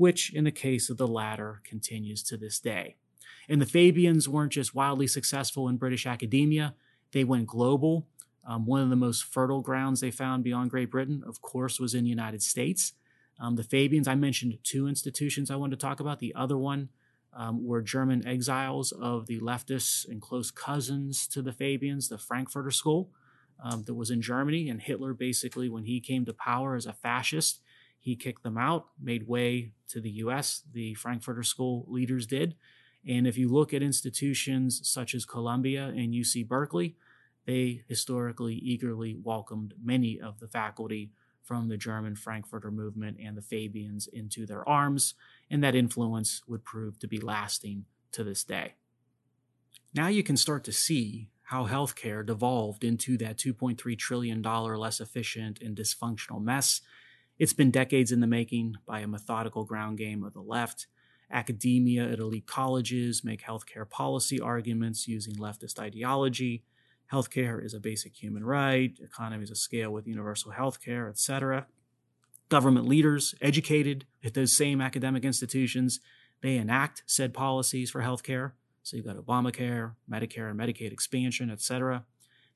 which 0.00 0.32
in 0.32 0.44
the 0.44 0.50
case 0.50 0.88
of 0.88 0.96
the 0.96 1.06
latter 1.06 1.60
continues 1.62 2.22
to 2.22 2.34
this 2.38 2.58
day. 2.58 2.96
And 3.50 3.60
the 3.60 3.66
Fabians 3.66 4.26
weren't 4.26 4.52
just 4.52 4.74
wildly 4.74 5.06
successful 5.06 5.68
in 5.68 5.76
British 5.76 6.06
academia, 6.06 6.74
they 7.12 7.22
went 7.22 7.46
global. 7.46 8.06
Um, 8.46 8.64
one 8.64 8.80
of 8.80 8.88
the 8.88 8.96
most 8.96 9.24
fertile 9.24 9.60
grounds 9.60 10.00
they 10.00 10.10
found 10.10 10.42
beyond 10.42 10.70
Great 10.70 10.90
Britain, 10.90 11.22
of 11.26 11.42
course, 11.42 11.78
was 11.78 11.94
in 11.94 12.04
the 12.04 12.08
United 12.08 12.42
States. 12.42 12.94
Um, 13.38 13.56
the 13.56 13.62
Fabians, 13.62 14.08
I 14.08 14.14
mentioned 14.14 14.56
two 14.62 14.86
institutions 14.86 15.50
I 15.50 15.56
wanted 15.56 15.78
to 15.78 15.86
talk 15.86 16.00
about. 16.00 16.18
The 16.18 16.34
other 16.34 16.56
one 16.56 16.88
um, 17.34 17.62
were 17.62 17.82
German 17.82 18.26
exiles 18.26 18.92
of 18.92 19.26
the 19.26 19.38
leftists 19.40 20.08
and 20.08 20.22
close 20.22 20.50
cousins 20.50 21.26
to 21.26 21.42
the 21.42 21.52
Fabians, 21.52 22.08
the 22.08 22.16
Frankfurter 22.16 22.70
School 22.70 23.10
um, 23.62 23.82
that 23.82 23.94
was 23.94 24.10
in 24.10 24.22
Germany. 24.22 24.70
And 24.70 24.80
Hitler, 24.80 25.12
basically, 25.12 25.68
when 25.68 25.84
he 25.84 26.00
came 26.00 26.24
to 26.24 26.32
power 26.32 26.74
as 26.74 26.86
a 26.86 26.94
fascist, 26.94 27.60
he 28.00 28.16
kicked 28.16 28.42
them 28.42 28.56
out, 28.56 28.88
made 29.00 29.28
way 29.28 29.72
to 29.88 30.00
the 30.00 30.10
US, 30.10 30.62
the 30.72 30.94
Frankfurter 30.94 31.42
School 31.42 31.84
leaders 31.86 32.26
did. 32.26 32.56
And 33.06 33.26
if 33.26 33.36
you 33.38 33.48
look 33.48 33.72
at 33.72 33.82
institutions 33.82 34.80
such 34.88 35.14
as 35.14 35.24
Columbia 35.24 35.86
and 35.88 36.12
UC 36.12 36.48
Berkeley, 36.48 36.96
they 37.46 37.84
historically 37.88 38.54
eagerly 38.54 39.16
welcomed 39.22 39.74
many 39.82 40.20
of 40.20 40.40
the 40.40 40.48
faculty 40.48 41.12
from 41.42 41.68
the 41.68 41.76
German 41.76 42.14
Frankfurter 42.14 42.70
movement 42.70 43.18
and 43.22 43.36
the 43.36 43.42
Fabians 43.42 44.06
into 44.06 44.46
their 44.46 44.66
arms, 44.68 45.14
and 45.50 45.62
that 45.64 45.74
influence 45.74 46.42
would 46.46 46.64
prove 46.64 46.98
to 46.98 47.08
be 47.08 47.18
lasting 47.18 47.84
to 48.12 48.22
this 48.22 48.44
day. 48.44 48.74
Now 49.94 50.06
you 50.06 50.22
can 50.22 50.36
start 50.36 50.64
to 50.64 50.72
see 50.72 51.30
how 51.44 51.66
healthcare 51.66 52.24
devolved 52.24 52.84
into 52.84 53.16
that 53.18 53.36
$2.3 53.36 53.98
trillion 53.98 54.40
less 54.40 55.00
efficient 55.00 55.60
and 55.60 55.76
dysfunctional 55.76 56.40
mess 56.40 56.80
it's 57.40 57.54
been 57.54 57.70
decades 57.70 58.12
in 58.12 58.20
the 58.20 58.26
making 58.26 58.76
by 58.84 59.00
a 59.00 59.06
methodical 59.06 59.64
ground 59.64 59.96
game 59.96 60.22
of 60.22 60.34
the 60.34 60.42
left. 60.42 60.86
Academia 61.32 62.06
at 62.06 62.18
elite 62.18 62.46
colleges 62.46 63.24
make 63.24 63.42
healthcare 63.42 63.88
policy 63.88 64.38
arguments 64.38 65.08
using 65.08 65.36
leftist 65.36 65.78
ideology. 65.78 66.64
Healthcare 67.10 67.64
is 67.64 67.72
a 67.72 67.80
basic 67.80 68.22
human 68.22 68.44
right, 68.44 68.92
economies 69.02 69.50
of 69.50 69.56
scale 69.56 69.90
with 69.90 70.06
universal 70.06 70.52
healthcare, 70.52 71.08
etc. 71.08 71.66
Government 72.50 72.86
leaders, 72.86 73.34
educated 73.40 74.04
at 74.22 74.34
those 74.34 74.54
same 74.54 74.82
academic 74.82 75.24
institutions, 75.24 75.98
they 76.42 76.56
enact 76.56 77.04
said 77.06 77.32
policies 77.32 77.90
for 77.90 78.02
healthcare. 78.02 78.52
So 78.82 78.98
you've 78.98 79.06
got 79.06 79.16
Obamacare, 79.16 79.92
Medicare, 80.10 80.50
and 80.50 80.60
Medicaid 80.60 80.92
expansion, 80.92 81.50
etc. 81.50 82.04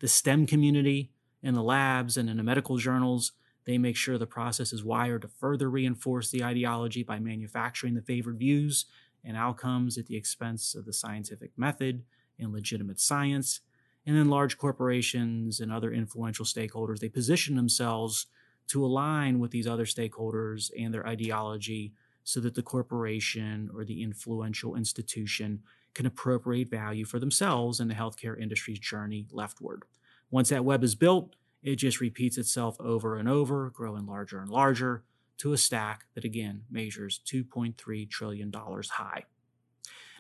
The 0.01 0.09
STEM 0.09 0.47
community 0.47 1.11
in 1.42 1.55
the 1.55 1.62
labs 1.62 2.18
and 2.18 2.29
in 2.29 2.37
the 2.37 2.42
medical 2.42 2.77
journals 2.77 3.33
they 3.66 3.79
make 3.79 3.96
sure 3.96 4.18
the 4.18 4.27
process 4.27 4.72
is 4.72 4.85
wired 4.85 5.22
to 5.22 5.29
further 5.29 5.70
reinforce 5.70 6.31
the 6.31 6.44
ideology 6.44 7.03
by 7.03 7.18
manufacturing 7.18 7.94
the 7.94 8.03
favored 8.03 8.38
views 8.38 8.87
and 9.24 9.37
outcomes 9.37 9.96
at 9.96 10.07
the 10.07 10.16
expense 10.16 10.74
of 10.74 10.85
the 10.85 10.92
scientific 10.92 11.50
method 11.57 12.03
and 12.38 12.53
legitimate 12.53 13.00
science. 13.00 13.61
And 14.07 14.16
then 14.16 14.29
large 14.29 14.59
corporations 14.59 15.61
and 15.61 15.72
other 15.72 15.92
influential 15.92 16.44
stakeholders, 16.44 16.98
they 16.98 17.09
position 17.09 17.57
themselves 17.57 18.27
to 18.68 18.85
align 18.85 19.38
with 19.38 19.50
these 19.50 19.66
other 19.66 19.87
stakeholders 19.87 20.70
and 20.79 20.92
their 20.92 21.07
ideology 21.07 21.94
so 22.22 22.40
that 22.40 22.55
the 22.55 22.62
corporation 22.62 23.70
or 23.74 23.85
the 23.85 24.03
influential 24.03 24.77
institution 24.77 25.62
can 25.94 26.07
appropriate 26.07 26.68
value 26.68 27.05
for 27.05 27.18
themselves 27.18 27.81
in 27.81 27.88
the 27.88 27.94
healthcare 27.94 28.38
industry's 28.38 28.79
journey 28.79 29.27
leftward. 29.31 29.85
Once 30.31 30.48
that 30.48 30.64
web 30.64 30.83
is 30.83 30.94
built, 30.94 31.37
it 31.64 31.77
just 31.77 32.00
repeats 32.00 32.38
itself 32.38 32.77
over 32.79 33.16
and 33.16 33.29
over, 33.29 33.70
growing 33.70 34.07
larger 34.07 34.38
and 34.38 34.50
larger 34.50 35.03
to 35.38 35.53
a 35.53 35.59
stack 35.59 36.05
that 36.14 36.24
again 36.24 36.62
measures 36.70 37.20
$2.3 37.27 38.09
trillion 38.09 38.53
high. 38.53 39.24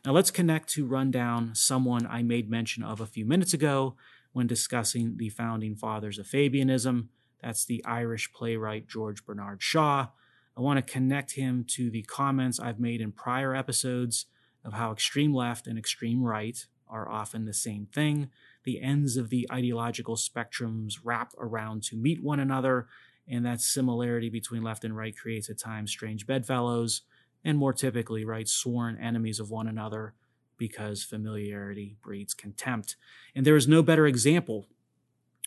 Now 0.04 0.12
let's 0.12 0.30
connect 0.30 0.70
to 0.70 0.86
run 0.86 1.10
down 1.10 1.54
someone 1.54 2.06
I 2.06 2.22
made 2.22 2.50
mention 2.50 2.82
of 2.82 3.00
a 3.00 3.06
few 3.06 3.24
minutes 3.24 3.54
ago 3.54 3.94
when 4.32 4.46
discussing 4.46 5.16
the 5.18 5.28
founding 5.28 5.76
fathers 5.76 6.18
of 6.18 6.26
Fabianism. 6.26 7.08
That's 7.42 7.64
the 7.64 7.84
Irish 7.84 8.32
playwright 8.32 8.88
George 8.88 9.24
Bernard 9.24 9.62
Shaw. 9.62 10.08
I 10.56 10.60
want 10.60 10.84
to 10.84 10.92
connect 10.92 11.32
him 11.32 11.64
to 11.70 11.90
the 11.90 12.02
comments 12.02 12.58
I've 12.58 12.80
made 12.80 13.00
in 13.00 13.12
prior 13.12 13.54
episodes 13.54 14.26
of 14.64 14.72
how 14.72 14.92
extreme 14.92 15.34
left 15.34 15.66
and 15.66 15.78
extreme 15.78 16.22
right 16.22 16.66
are 16.88 17.08
often 17.08 17.44
the 17.44 17.54
same 17.54 17.86
thing, 17.86 18.30
the 18.64 18.80
ends 18.80 19.16
of 19.16 19.30
the 19.30 19.46
ideological 19.52 20.16
spectrums 20.16 20.94
wrap 21.02 21.32
around 21.38 21.82
to 21.84 21.96
meet 21.96 22.22
one 22.22 22.40
another, 22.40 22.86
and 23.28 23.44
that 23.44 23.60
similarity 23.60 24.28
between 24.28 24.62
left 24.62 24.84
and 24.84 24.96
right 24.96 25.16
creates 25.16 25.48
at 25.48 25.58
times 25.58 25.90
strange 25.90 26.26
bedfellows, 26.26 27.02
and 27.44 27.58
more 27.58 27.72
typically, 27.72 28.24
right, 28.24 28.48
sworn 28.48 28.98
enemies 28.98 29.38
of 29.38 29.50
one 29.50 29.68
another 29.68 30.14
because 30.56 31.02
familiarity 31.02 31.96
breeds 32.02 32.34
contempt. 32.34 32.96
And 33.34 33.44
there 33.44 33.56
is 33.56 33.68
no 33.68 33.82
better 33.82 34.06
example 34.06 34.66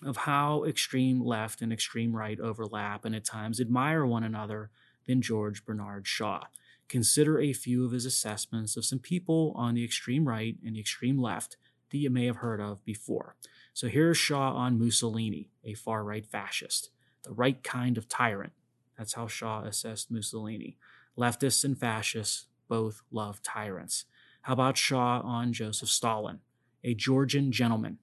of 0.06 0.18
how 0.18 0.64
extreme 0.64 1.24
left 1.24 1.62
and 1.62 1.74
extreme 1.74 2.16
right 2.16 2.40
overlap 2.40 3.04
and 3.04 3.16
at 3.16 3.26
times 3.26 3.60
admire 3.60 4.06
one 4.06 4.24
another 4.24 4.70
than 5.08 5.22
George 5.22 5.66
Bernard 5.66 6.06
Shaw. 6.06 6.44
Consider 6.88 7.40
a 7.40 7.54
few 7.54 7.86
of 7.86 7.92
his 7.92 8.06
assessments 8.06 8.78
of 8.78 8.86
some 8.86 9.00
people 9.00 9.54
on 9.56 9.74
the 9.74 9.84
extreme 9.84 10.28
right 10.28 10.56
and 10.64 10.76
the 10.76 10.80
extreme 10.80 11.20
left 11.20 11.58
that 11.90 11.98
you 11.98 12.10
may 12.10 12.26
have 12.26 12.38
heard 12.38 12.60
of 12.62 12.84
before. 12.84 13.36
So 13.74 13.88
here's 13.88 14.18
Shaw 14.18 14.54
on 14.54 14.80
Mussolini, 14.80 15.50
a 15.64 15.74
far 15.74 16.04
right 16.04 16.26
fascist, 16.26 16.90
the 17.24 17.34
right 17.34 17.64
kind 17.64 17.98
of 17.98 18.10
tyrant. 18.10 18.54
That's 18.98 19.14
how 19.14 19.28
Shaw 19.28 19.64
assessed 19.64 20.10
Mussolini. 20.10 20.78
Leftists 21.18 21.64
and 21.64 21.78
fascists 21.78 22.48
both 22.68 23.02
love 23.12 23.42
tyrants. 23.42 24.06
How 24.42 24.54
about 24.54 24.78
Shaw 24.78 25.22
on 25.22 25.54
Joseph 25.54 25.90
Stalin, 25.90 26.40
a 26.84 26.94
Georgian 26.94 27.52
gentleman? 27.52 28.00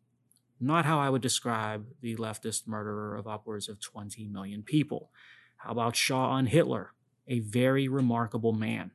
Not 0.60 0.84
how 0.84 0.98
I 0.98 1.10
would 1.10 1.22
describe 1.22 1.86
the 2.00 2.16
leftist 2.16 2.66
murderer 2.66 3.16
of 3.16 3.26
upwards 3.26 3.68
of 3.68 3.80
20 3.80 4.26
million 4.28 4.62
people. 4.62 5.10
How 5.56 5.70
about 5.72 5.96
Shaw 5.96 6.30
on 6.30 6.46
Hitler, 6.46 6.92
a 7.26 7.40
very 7.40 7.88
remarkable 7.88 8.52
man? 8.52 8.92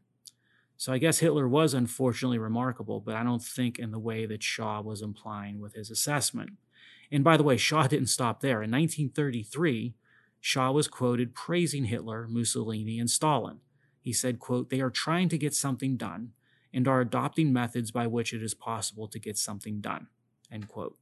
So 0.80 0.94
I 0.94 0.98
guess 0.98 1.20
Hitler 1.20 1.46
was 1.46 1.74
unfortunately 1.74 2.38
remarkable, 2.38 3.02
but 3.02 3.14
I 3.14 3.22
don't 3.22 3.44
think 3.44 3.78
in 3.80 3.92
the 3.92 4.00
way 4.00 4.26
that 4.26 4.42
Shaw 4.42 4.80
was 4.80 5.02
implying 5.02 5.60
with 5.60 5.74
his 5.74 5.92
assessment. 5.92 6.52
And 7.12 7.22
by 7.22 7.36
the 7.36 7.44
way, 7.44 7.58
Shaw 7.58 7.86
didn't 7.86 8.08
stop 8.08 8.40
there. 8.40 8.64
In 8.64 8.72
1933, 8.72 9.94
Shaw 10.40 10.72
was 10.72 10.88
quoted 10.88 11.36
praising 11.36 11.84
Hitler, 11.84 12.28
Mussolini, 12.30 12.98
and 12.98 13.10
Stalin. 13.10 13.60
He 14.00 14.14
said, 14.14 14.40
quote, 14.40 14.70
they 14.70 14.80
are 14.80 14.90
trying 14.90 15.28
to 15.28 15.38
get 15.38 15.54
something 15.54 15.98
done 15.98 16.32
and 16.74 16.88
are 16.88 17.02
adopting 17.02 17.52
methods 17.52 17.92
by 17.92 18.08
which 18.08 18.34
it 18.34 18.42
is 18.42 18.54
possible 18.54 19.10
to 19.10 19.20
get 19.20 19.38
something 19.38 19.82
done, 19.82 20.08
end 20.50 20.70
quote. 20.70 20.98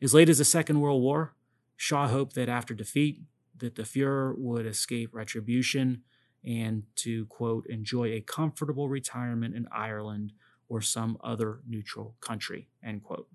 As 0.00 0.14
late 0.14 0.28
as 0.28 0.38
the 0.38 0.44
Second 0.44 0.80
World 0.80 1.02
War, 1.02 1.34
Shaw 1.76 2.06
hoped 2.06 2.36
that 2.36 2.48
after 2.48 2.72
defeat, 2.72 3.22
that 3.56 3.74
the 3.74 3.82
Fuhrer 3.82 4.38
would 4.38 4.64
escape 4.64 5.12
retribution 5.12 6.02
and 6.44 6.84
to, 6.96 7.26
quote, 7.26 7.66
enjoy 7.66 8.12
a 8.12 8.20
comfortable 8.20 8.88
retirement 8.88 9.54
in 9.54 9.66
Ireland 9.72 10.32
or 10.68 10.80
some 10.80 11.18
other 11.22 11.60
neutral 11.66 12.14
country, 12.20 12.68
end 12.82 13.02
quote. 13.02 13.28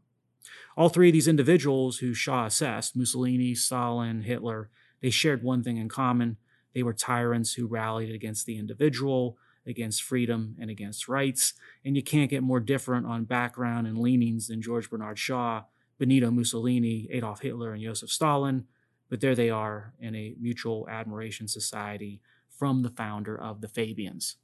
All 0.75 0.89
three 0.89 1.09
of 1.09 1.13
these 1.13 1.27
individuals 1.27 1.97
who 1.97 2.13
Shaw 2.13 2.45
assessed, 2.45 2.95
Mussolini, 2.95 3.55
Stalin, 3.55 4.21
Hitler, 4.21 4.69
they 5.01 5.09
shared 5.09 5.43
one 5.43 5.63
thing 5.63 5.77
in 5.77 5.89
common. 5.89 6.37
They 6.73 6.83
were 6.83 6.93
tyrants 6.93 7.53
who 7.53 7.67
rallied 7.67 8.13
against 8.13 8.45
the 8.45 8.57
individual, 8.57 9.37
against 9.65 10.03
freedom, 10.03 10.55
and 10.59 10.69
against 10.69 11.07
rights. 11.07 11.53
And 11.85 11.95
you 11.95 12.03
can't 12.03 12.29
get 12.29 12.43
more 12.43 12.59
different 12.59 13.05
on 13.05 13.25
background 13.25 13.87
and 13.87 13.97
leanings 13.97 14.47
than 14.47 14.61
George 14.61 14.89
Bernard 14.89 15.19
Shaw, 15.19 15.63
Benito 15.97 16.31
Mussolini, 16.31 17.07
Adolf 17.11 17.41
Hitler, 17.41 17.73
and 17.73 17.83
Joseph 17.83 18.09
Stalin. 18.09 18.65
But 19.09 19.21
there 19.21 19.35
they 19.35 19.49
are 19.49 19.93
in 19.99 20.15
a 20.15 20.35
mutual 20.39 20.87
admiration 20.89 21.47
society 21.47 22.21
from 22.57 22.83
the 22.83 22.89
founder 22.89 23.39
of 23.39 23.61
the 23.61 23.67
Fabians. 23.67 24.37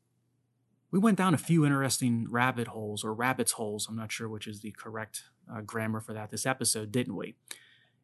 We 0.92 1.00
went 1.00 1.18
down 1.18 1.34
a 1.34 1.38
few 1.38 1.66
interesting 1.66 2.28
rabbit 2.30 2.70
holes 2.70 3.04
or 3.04 3.14
rabbit's 3.14 3.54
holes. 3.54 3.88
I'm 3.88 3.96
not 3.96 4.12
sure 4.12 4.28
which 4.28 4.48
is 4.48 4.62
the 4.62 4.72
correct 4.72 5.24
uh, 5.52 5.62
grammar 5.62 6.02
for 6.02 6.14
that 6.14 6.32
this 6.32 6.46
episode, 6.46 6.92
didn't 6.92 7.16
we? 7.16 7.36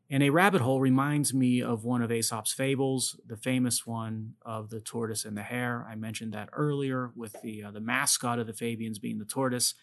And 0.07 0.21
a 0.21 0.29
rabbit 0.29 0.61
hole 0.61 0.79
reminds 0.79 1.33
me 1.33 1.63
of 1.63 1.83
one 1.83 2.03
of 2.03 2.11
Aesop's 2.11 2.53
fables, 2.53 3.19
the 3.25 3.37
famous 3.37 3.87
one 3.87 4.33
of 4.43 4.69
the 4.69 4.79
tortoise 4.79 5.25
and 5.25 5.35
the 5.35 5.41
hare. 5.41 5.87
I 5.89 5.95
mentioned 5.95 6.33
that 6.33 6.49
earlier 6.53 7.11
with 7.15 7.41
the 7.41 7.63
uh, 7.63 7.71
the 7.71 7.79
mascot 7.79 8.37
of 8.37 8.45
the 8.45 8.53
Fabians 8.53 8.99
being 8.99 9.17
the 9.17 9.25
tortoise. 9.25 9.73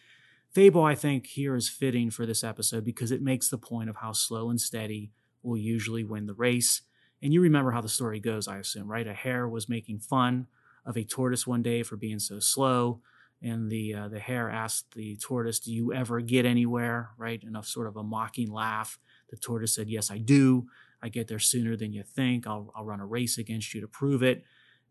Fable, 0.49 0.83
I 0.83 0.95
think, 0.95 1.25
here 1.25 1.55
is 1.55 1.67
fitting 1.67 2.09
for 2.09 2.25
this 2.25 2.43
episode 2.43 2.85
because 2.85 3.11
it 3.11 3.21
makes 3.21 3.49
the 3.49 3.57
point 3.57 3.89
of 3.89 3.97
how 3.97 4.13
slow 4.13 4.49
and 4.49 4.61
steady 4.61 5.11
will 5.41 5.57
usually 5.57 6.03
win 6.05 6.25
the 6.25 6.33
race. 6.33 6.83
And 7.23 7.33
you 7.33 7.41
remember 7.41 7.71
how 7.71 7.81
the 7.81 7.89
story 7.89 8.19
goes, 8.19 8.47
I 8.47 8.57
assume, 8.57 8.87
right? 8.87 9.07
A 9.07 9.13
hare 9.13 9.47
was 9.47 9.69
making 9.69 9.99
fun 9.99 10.47
of 10.85 10.97
a 10.97 11.05
tortoise 11.05 11.47
one 11.47 11.63
day 11.63 11.81
for 11.81 11.95
being 11.95 12.19
so 12.19 12.39
slow. 12.39 13.01
And 13.41 13.71
the 13.71 13.93
uh, 13.93 14.07
the 14.09 14.19
hare 14.19 14.49
asked 14.49 14.93
the 14.93 15.17
tortoise, 15.17 15.59
"Do 15.59 15.73
you 15.73 15.93
ever 15.93 16.21
get 16.21 16.45
anywhere?" 16.45 17.11
Right, 17.17 17.43
in 17.43 17.57
a 17.57 17.63
sort 17.63 17.87
of 17.87 17.97
a 17.97 18.03
mocking 18.03 18.51
laugh. 18.51 18.99
The 19.33 19.39
tortoise 19.39 19.73
said, 19.73 19.89
Yes, 19.89 20.11
I 20.11 20.19
do. 20.19 20.67
I 21.01 21.09
get 21.09 21.27
there 21.27 21.39
sooner 21.39 21.75
than 21.75 21.91
you 21.91 22.03
think. 22.03 22.45
I'll, 22.45 22.71
I'll 22.75 22.85
run 22.85 22.99
a 22.99 23.05
race 23.05 23.39
against 23.39 23.73
you 23.73 23.81
to 23.81 23.87
prove 23.87 24.21
it. 24.21 24.43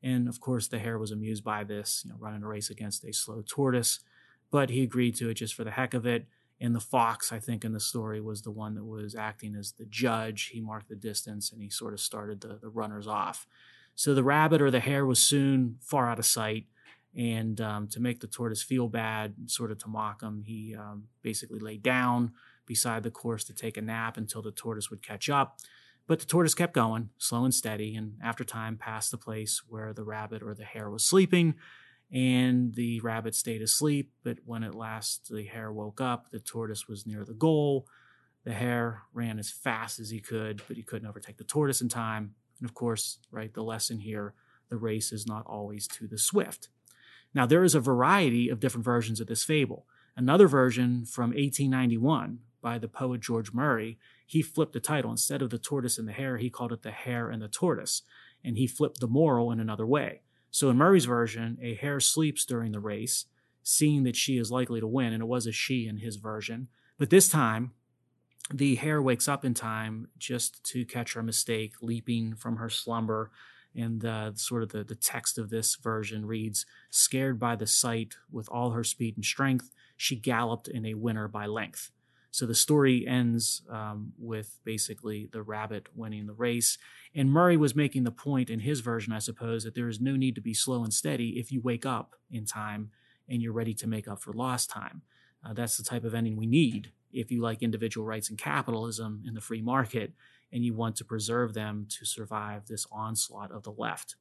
And 0.03 0.29
of 0.29 0.41
course, 0.41 0.67
the 0.67 0.81
hare 0.81 0.99
was 0.99 1.13
amused 1.13 1.45
by 1.45 1.63
this, 1.63 2.03
you 2.05 2.11
know, 2.11 2.17
running 2.19 2.43
a 2.43 2.49
race 2.49 2.69
against 2.69 3.05
a 3.05 3.13
slow 3.13 3.45
tortoise. 3.47 4.01
But 4.51 4.69
he 4.69 4.83
agreed 4.83 5.15
to 5.17 5.31
it 5.31 5.35
just 5.35 5.55
for 5.55 5.63
the 5.63 5.71
heck 5.71 5.95
of 5.95 6.05
it. 6.05 6.27
And 6.63 6.77
the 6.77 6.81
fox, 6.81 7.33
I 7.33 7.41
think, 7.41 7.65
in 7.65 7.73
the 7.73 7.81
story 7.81 8.21
was 8.21 8.43
the 8.43 8.53
one 8.53 8.77
that 8.77 8.85
was 8.85 9.17
acting 9.17 9.57
as 9.57 9.73
the 9.73 9.85
judge. 9.85 10.51
He 10.53 10.61
marked 10.61 10.89
the 10.89 10.95
distance 10.95 11.51
and 11.51 11.61
he 11.61 11.69
sort 11.69 11.93
of 11.93 11.99
started 11.99 12.41
the, 12.41 12.57
the 12.63 12.69
runners 12.69 13.09
off. 13.09 13.49
So 13.97 14.15
the 14.15 14.23
rabbit 14.23 14.63
or 14.63 14.71
the 14.71 14.79
hare 14.79 15.05
was 15.05 15.19
soon 15.19 15.79
far 15.81 16.09
out 16.09 16.21
of 16.21 16.25
sight. 16.25 16.67
And 17.17 17.61
um, 17.61 17.89
to 17.89 18.01
make 18.01 18.21
the 18.21 18.29
tortoise 18.29 18.63
feel 18.63 18.87
bad, 18.87 19.35
sort 19.47 19.73
of 19.73 19.79
to 19.79 19.89
mock 19.89 20.23
him, 20.23 20.45
he 20.47 20.77
um, 20.79 21.09
basically 21.21 21.59
laid 21.59 21.83
down, 21.83 22.31
beside 22.65 23.03
the 23.03 23.11
course 23.11 23.43
to 23.45 23.53
take 23.53 23.77
a 23.77 23.83
nap 23.83 24.17
until 24.17 24.41
the 24.41 24.53
tortoise 24.53 24.89
would 24.89 25.03
catch 25.03 25.29
up. 25.29 25.59
But 26.07 26.21
the 26.21 26.27
tortoise 26.27 26.55
kept 26.55 26.75
going, 26.75 27.11
slow 27.19 27.45
and 27.45 27.53
steady, 27.53 27.97
and 27.97 28.15
after 28.23 28.45
time 28.45 28.77
passed 28.77 29.11
the 29.11 29.19
place 29.19 29.63
where 29.69 29.93
the 29.93 30.05
rabbit 30.05 30.45
or 30.45 30.55
the 30.55 30.65
hare 30.65 30.91
was 30.91 31.05
sleeping, 31.05 31.57
and 32.13 32.75
the 32.75 33.01
rabbit 33.01 33.35
stayed 33.35 33.63
asleep. 33.63 34.13
But 34.23 34.39
when 34.45 34.63
at 34.63 34.75
last 34.75 35.31
the 35.33 35.45
hare 35.45 35.73
woke 35.73 36.01
up, 36.01 36.31
the 36.31 36.41
tortoise 36.41 36.87
was 36.87 37.07
near 37.07 37.25
the 37.25 37.35
goal. 37.35 37.87
The 38.45 38.53
hare 38.53 39.03
ran 39.15 39.39
as 39.39 39.51
fast 39.51 39.99
as 39.99 40.11
he 40.11 40.21
could, 40.21 40.63
but 40.69 40.77
he 40.77 40.83
couldn't 40.83 41.09
overtake 41.09 41.39
the 41.39 41.45
tortoise 41.45 41.81
in 41.81 41.89
time. 41.89 42.35
And 42.61 42.69
of 42.69 42.75
course, 42.75 43.19
right, 43.31 43.53
the 43.53 43.63
lesson 43.63 44.01
here 44.01 44.35
the 44.69 44.77
race 44.77 45.13
is 45.13 45.27
not 45.27 45.45
always 45.47 45.87
to 45.87 46.07
the 46.07 46.19
swift. 46.19 46.69
Now, 47.35 47.47
there 47.47 47.65
is 47.65 47.75
a 47.75 47.81
variety 47.81 48.49
of 48.49 48.61
different 48.61 48.85
versions 48.85 49.21
of 49.21 49.27
this 49.27 49.45
fable. 49.45 49.87
Another 50.17 50.49
version 50.49 51.05
from 51.05 51.31
1891 51.31 52.41
by 52.61 52.79
the 52.79 52.89
poet 52.89 53.21
George 53.21 53.53
Murray, 53.53 53.99
he 54.27 54.43
flipped 54.43 54.73
the 54.73 54.81
title. 54.81 55.11
Instead 55.11 55.43
of 55.43 55.51
the 55.51 55.59
tortoise 55.59 55.99
and 55.99 56.09
the 56.09 56.13
hare, 56.13 56.39
he 56.39 56.51
called 56.51 56.73
it 56.73 56.83
the 56.83 56.91
hare 56.91 57.31
and 57.31 57.43
the 57.43 57.49
tortoise. 57.49 58.03
And 58.45 58.57
he 58.57 58.67
flipped 58.67 59.01
the 59.01 59.07
moral 59.07 59.51
in 59.51 59.61
another 59.61 59.87
way. 59.87 60.23
So 60.53 60.69
in 60.69 60.77
Murray's 60.77 61.07
version, 61.07 61.59
a 61.63 61.75
hare 61.75 61.99
sleeps 61.99 62.45
during 62.45 62.73
the 62.73 62.79
race, 62.79 63.25
seeing 63.63 64.05
that 64.05 64.17
she 64.17 64.37
is 64.37 64.53
likely 64.53 64.81
to 64.81 64.87
win, 64.87 65.15
and 65.15 65.23
it 65.23 65.27
was 65.27 65.47
a 65.47 65.53
she 65.53 65.89
in 65.89 65.97
his 65.97 66.17
version. 66.17 66.69
But 66.99 67.09
this 67.09 67.27
time, 67.27 67.73
the 68.53 68.75
hare 68.75 69.01
wakes 69.01 69.29
up 69.29 69.47
in 69.47 69.55
time 69.55 70.09
just 70.19 70.63
to 70.65 70.85
catch 70.85 71.15
her 71.15 71.23
mistake, 71.23 71.77
leaping 71.81 72.35
from 72.35 72.57
her 72.57 72.69
slumber. 72.69 73.31
And 73.75 74.05
uh, 74.05 74.33
sort 74.35 74.63
of 74.63 74.69
the, 74.69 74.85
the 74.85 74.95
text 74.95 75.39
of 75.39 75.49
this 75.49 75.77
version 75.77 76.27
reads 76.27 76.67
Scared 76.91 77.41
by 77.41 77.57
the 77.57 77.67
sight, 77.67 78.17
with 78.31 78.47
all 78.51 78.73
her 78.73 78.85
speed 78.85 79.17
and 79.17 79.25
strength, 79.25 79.71
she 79.97 80.17
galloped 80.17 80.69
in 80.69 80.85
a 80.85 80.95
winner 80.95 81.29
by 81.29 81.47
length. 81.47 81.91
So 82.33 82.47
the 82.47 82.55
story 82.55 83.07
ends 83.07 83.63
um, 83.71 84.15
with 84.19 84.59
basically 84.65 85.29
the 85.31 85.43
rabbit 85.43 85.87
winning 85.95 86.27
the 86.27 86.33
race. 86.33 86.79
And 87.15 87.31
Murray 87.31 87.59
was 87.59 87.77
making 87.77 88.05
the 88.05 88.11
point 88.11 88.49
in 88.49 88.61
his 88.61 88.81
version, 88.81 89.13
I 89.13 89.19
suppose, 89.19 89.65
that 89.65 89.75
there 89.75 89.89
is 89.89 90.01
no 90.01 90.17
need 90.17 90.35
to 90.37 90.41
be 90.41 90.55
slow 90.55 90.83
and 90.83 90.95
steady 90.95 91.39
if 91.39 91.53
you 91.53 91.61
wake 91.61 91.85
up 91.85 92.17
in 92.31 92.47
time 92.47 92.91
and 93.29 93.43
you're 93.43 93.53
ready 93.53 93.75
to 93.75 93.87
make 93.87 94.09
up 94.09 94.23
for 94.23 94.33
lost 94.33 94.71
time. 94.71 95.03
Uh, 95.45 95.53
that's 95.53 95.77
the 95.77 95.85
type 95.85 96.05
of 96.05 96.15
ending 96.15 96.37
we 96.37 96.47
need 96.47 96.91
if 97.13 97.31
you 97.31 97.43
like 97.43 97.63
individual 97.63 98.07
rights 98.07 98.31
and 98.31 98.39
capitalism 98.39 99.23
in 99.27 99.35
the 99.35 99.41
free 99.41 99.61
market 99.61 100.13
and 100.53 100.65
you 100.65 100.73
want 100.73 100.97
to 100.97 101.05
preserve 101.05 101.53
them 101.53 101.87
to 101.91 102.07
survive 102.07 102.67
this 102.67 102.87
onslaught 102.91 103.53
of 103.53 103.63
the 103.63 103.73
left. 103.73 104.17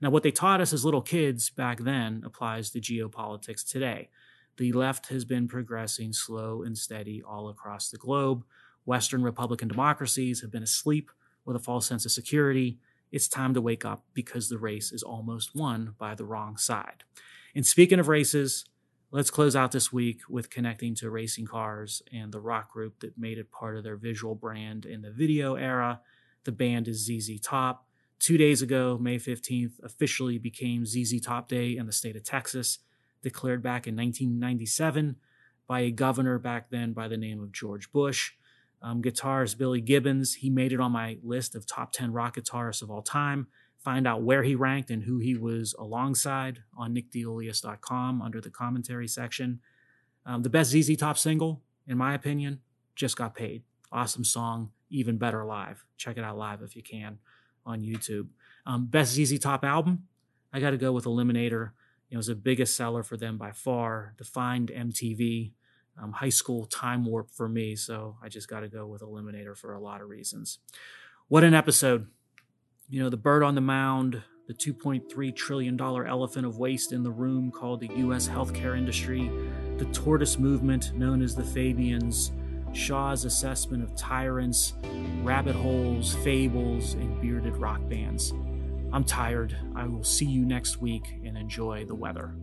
Now, 0.00 0.10
what 0.10 0.22
they 0.22 0.30
taught 0.30 0.60
us 0.60 0.72
as 0.72 0.84
little 0.84 1.02
kids 1.02 1.50
back 1.50 1.80
then 1.80 2.22
applies 2.24 2.70
to 2.70 2.80
geopolitics 2.80 3.68
today. 3.68 4.10
The 4.58 4.72
left 4.72 5.06
has 5.06 5.24
been 5.24 5.46
progressing 5.46 6.12
slow 6.12 6.64
and 6.64 6.76
steady 6.76 7.22
all 7.22 7.48
across 7.48 7.90
the 7.90 7.96
globe. 7.96 8.44
Western 8.84 9.22
Republican 9.22 9.68
democracies 9.68 10.40
have 10.40 10.50
been 10.50 10.64
asleep 10.64 11.12
with 11.44 11.54
a 11.54 11.60
false 11.60 11.86
sense 11.86 12.04
of 12.04 12.10
security. 12.10 12.80
It's 13.12 13.28
time 13.28 13.54
to 13.54 13.60
wake 13.60 13.84
up 13.84 14.04
because 14.14 14.48
the 14.48 14.58
race 14.58 14.90
is 14.90 15.04
almost 15.04 15.54
won 15.54 15.94
by 15.96 16.16
the 16.16 16.24
wrong 16.24 16.56
side. 16.56 17.04
And 17.54 17.64
speaking 17.64 18.00
of 18.00 18.08
races, 18.08 18.64
let's 19.12 19.30
close 19.30 19.54
out 19.54 19.70
this 19.70 19.92
week 19.92 20.22
with 20.28 20.50
connecting 20.50 20.96
to 20.96 21.08
racing 21.08 21.46
cars 21.46 22.02
and 22.12 22.32
the 22.32 22.40
rock 22.40 22.72
group 22.72 22.98
that 22.98 23.16
made 23.16 23.38
it 23.38 23.52
part 23.52 23.76
of 23.76 23.84
their 23.84 23.96
visual 23.96 24.34
brand 24.34 24.84
in 24.84 25.02
the 25.02 25.12
video 25.12 25.54
era. 25.54 26.00
The 26.42 26.52
band 26.52 26.88
is 26.88 27.06
ZZ 27.06 27.38
Top. 27.40 27.86
Two 28.18 28.36
days 28.36 28.60
ago, 28.60 28.98
May 29.00 29.18
15th, 29.18 29.80
officially 29.84 30.36
became 30.36 30.84
ZZ 30.84 31.20
Top 31.20 31.48
Day 31.48 31.76
in 31.76 31.86
the 31.86 31.92
state 31.92 32.16
of 32.16 32.24
Texas 32.24 32.80
declared 33.22 33.62
back 33.62 33.86
in 33.86 33.96
1997 33.96 35.16
by 35.66 35.80
a 35.80 35.90
governor 35.90 36.38
back 36.38 36.70
then 36.70 36.92
by 36.92 37.08
the 37.08 37.16
name 37.16 37.42
of 37.42 37.52
George 37.52 37.92
Bush. 37.92 38.32
Um, 38.80 39.02
guitarist 39.02 39.58
Billy 39.58 39.80
Gibbons, 39.80 40.34
he 40.34 40.50
made 40.50 40.72
it 40.72 40.80
on 40.80 40.92
my 40.92 41.18
list 41.22 41.54
of 41.54 41.66
top 41.66 41.92
10 41.92 42.12
rock 42.12 42.36
guitarists 42.36 42.82
of 42.82 42.90
all 42.90 43.02
time. 43.02 43.48
Find 43.78 44.06
out 44.06 44.22
where 44.22 44.42
he 44.42 44.54
ranked 44.54 44.90
and 44.90 45.02
who 45.02 45.18
he 45.18 45.36
was 45.36 45.74
alongside 45.78 46.60
on 46.76 46.94
nickdelius.com 46.94 48.22
under 48.22 48.40
the 48.40 48.50
commentary 48.50 49.08
section. 49.08 49.60
Um, 50.26 50.42
the 50.42 50.50
best 50.50 50.70
ZZ 50.70 50.96
Top 50.96 51.16
single, 51.18 51.62
in 51.86 51.96
my 51.96 52.14
opinion, 52.14 52.60
just 52.94 53.16
got 53.16 53.34
paid. 53.34 53.62
Awesome 53.90 54.24
song, 54.24 54.70
even 54.90 55.16
better 55.16 55.44
live. 55.44 55.84
Check 55.96 56.18
it 56.18 56.24
out 56.24 56.36
live 56.36 56.62
if 56.62 56.76
you 56.76 56.82
can 56.82 57.18
on 57.64 57.80
YouTube. 57.82 58.28
Um, 58.66 58.86
best 58.86 59.14
ZZ 59.14 59.38
Top 59.38 59.64
album, 59.64 60.06
I 60.52 60.60
got 60.60 60.70
to 60.70 60.76
go 60.76 60.92
with 60.92 61.04
Eliminator 61.04 61.70
know, 62.14 62.18
was 62.18 62.28
the 62.28 62.34
biggest 62.34 62.76
seller 62.76 63.02
for 63.02 63.16
them 63.16 63.36
by 63.36 63.52
far. 63.52 64.14
Defined 64.16 64.70
MTV, 64.74 65.52
um, 66.00 66.12
high 66.12 66.28
school 66.28 66.66
time 66.66 67.04
warp 67.04 67.30
for 67.30 67.48
me. 67.48 67.76
So 67.76 68.16
I 68.22 68.28
just 68.28 68.48
got 68.48 68.60
to 68.60 68.68
go 68.68 68.86
with 68.86 69.02
Eliminator 69.02 69.56
for 69.56 69.74
a 69.74 69.80
lot 69.80 70.00
of 70.00 70.08
reasons. 70.08 70.58
What 71.28 71.44
an 71.44 71.54
episode! 71.54 72.06
You 72.88 73.02
know, 73.02 73.10
the 73.10 73.18
bird 73.18 73.42
on 73.42 73.54
the 73.54 73.60
mound, 73.60 74.22
the 74.46 74.54
$2.3 74.54 75.36
trillion 75.36 75.78
elephant 75.78 76.46
of 76.46 76.56
waste 76.56 76.92
in 76.92 77.02
the 77.02 77.10
room 77.10 77.50
called 77.50 77.80
the 77.80 77.90
U.S. 77.96 78.26
healthcare 78.26 78.78
industry, 78.78 79.30
the 79.76 79.84
tortoise 79.92 80.38
movement 80.38 80.94
known 80.94 81.20
as 81.20 81.34
the 81.34 81.44
Fabians, 81.44 82.32
Shaw's 82.72 83.26
assessment 83.26 83.82
of 83.82 83.94
tyrants, 83.94 84.72
rabbit 85.22 85.54
holes, 85.54 86.14
fables, 86.16 86.94
and 86.94 87.20
bearded 87.20 87.58
rock 87.58 87.86
bands. 87.90 88.32
I'm 88.92 89.04
tired. 89.04 89.56
I 89.76 89.86
will 89.86 90.04
see 90.04 90.24
you 90.24 90.46
next 90.46 90.80
week 90.80 91.20
and 91.24 91.36
enjoy 91.36 91.84
the 91.84 91.94
weather. 91.94 92.34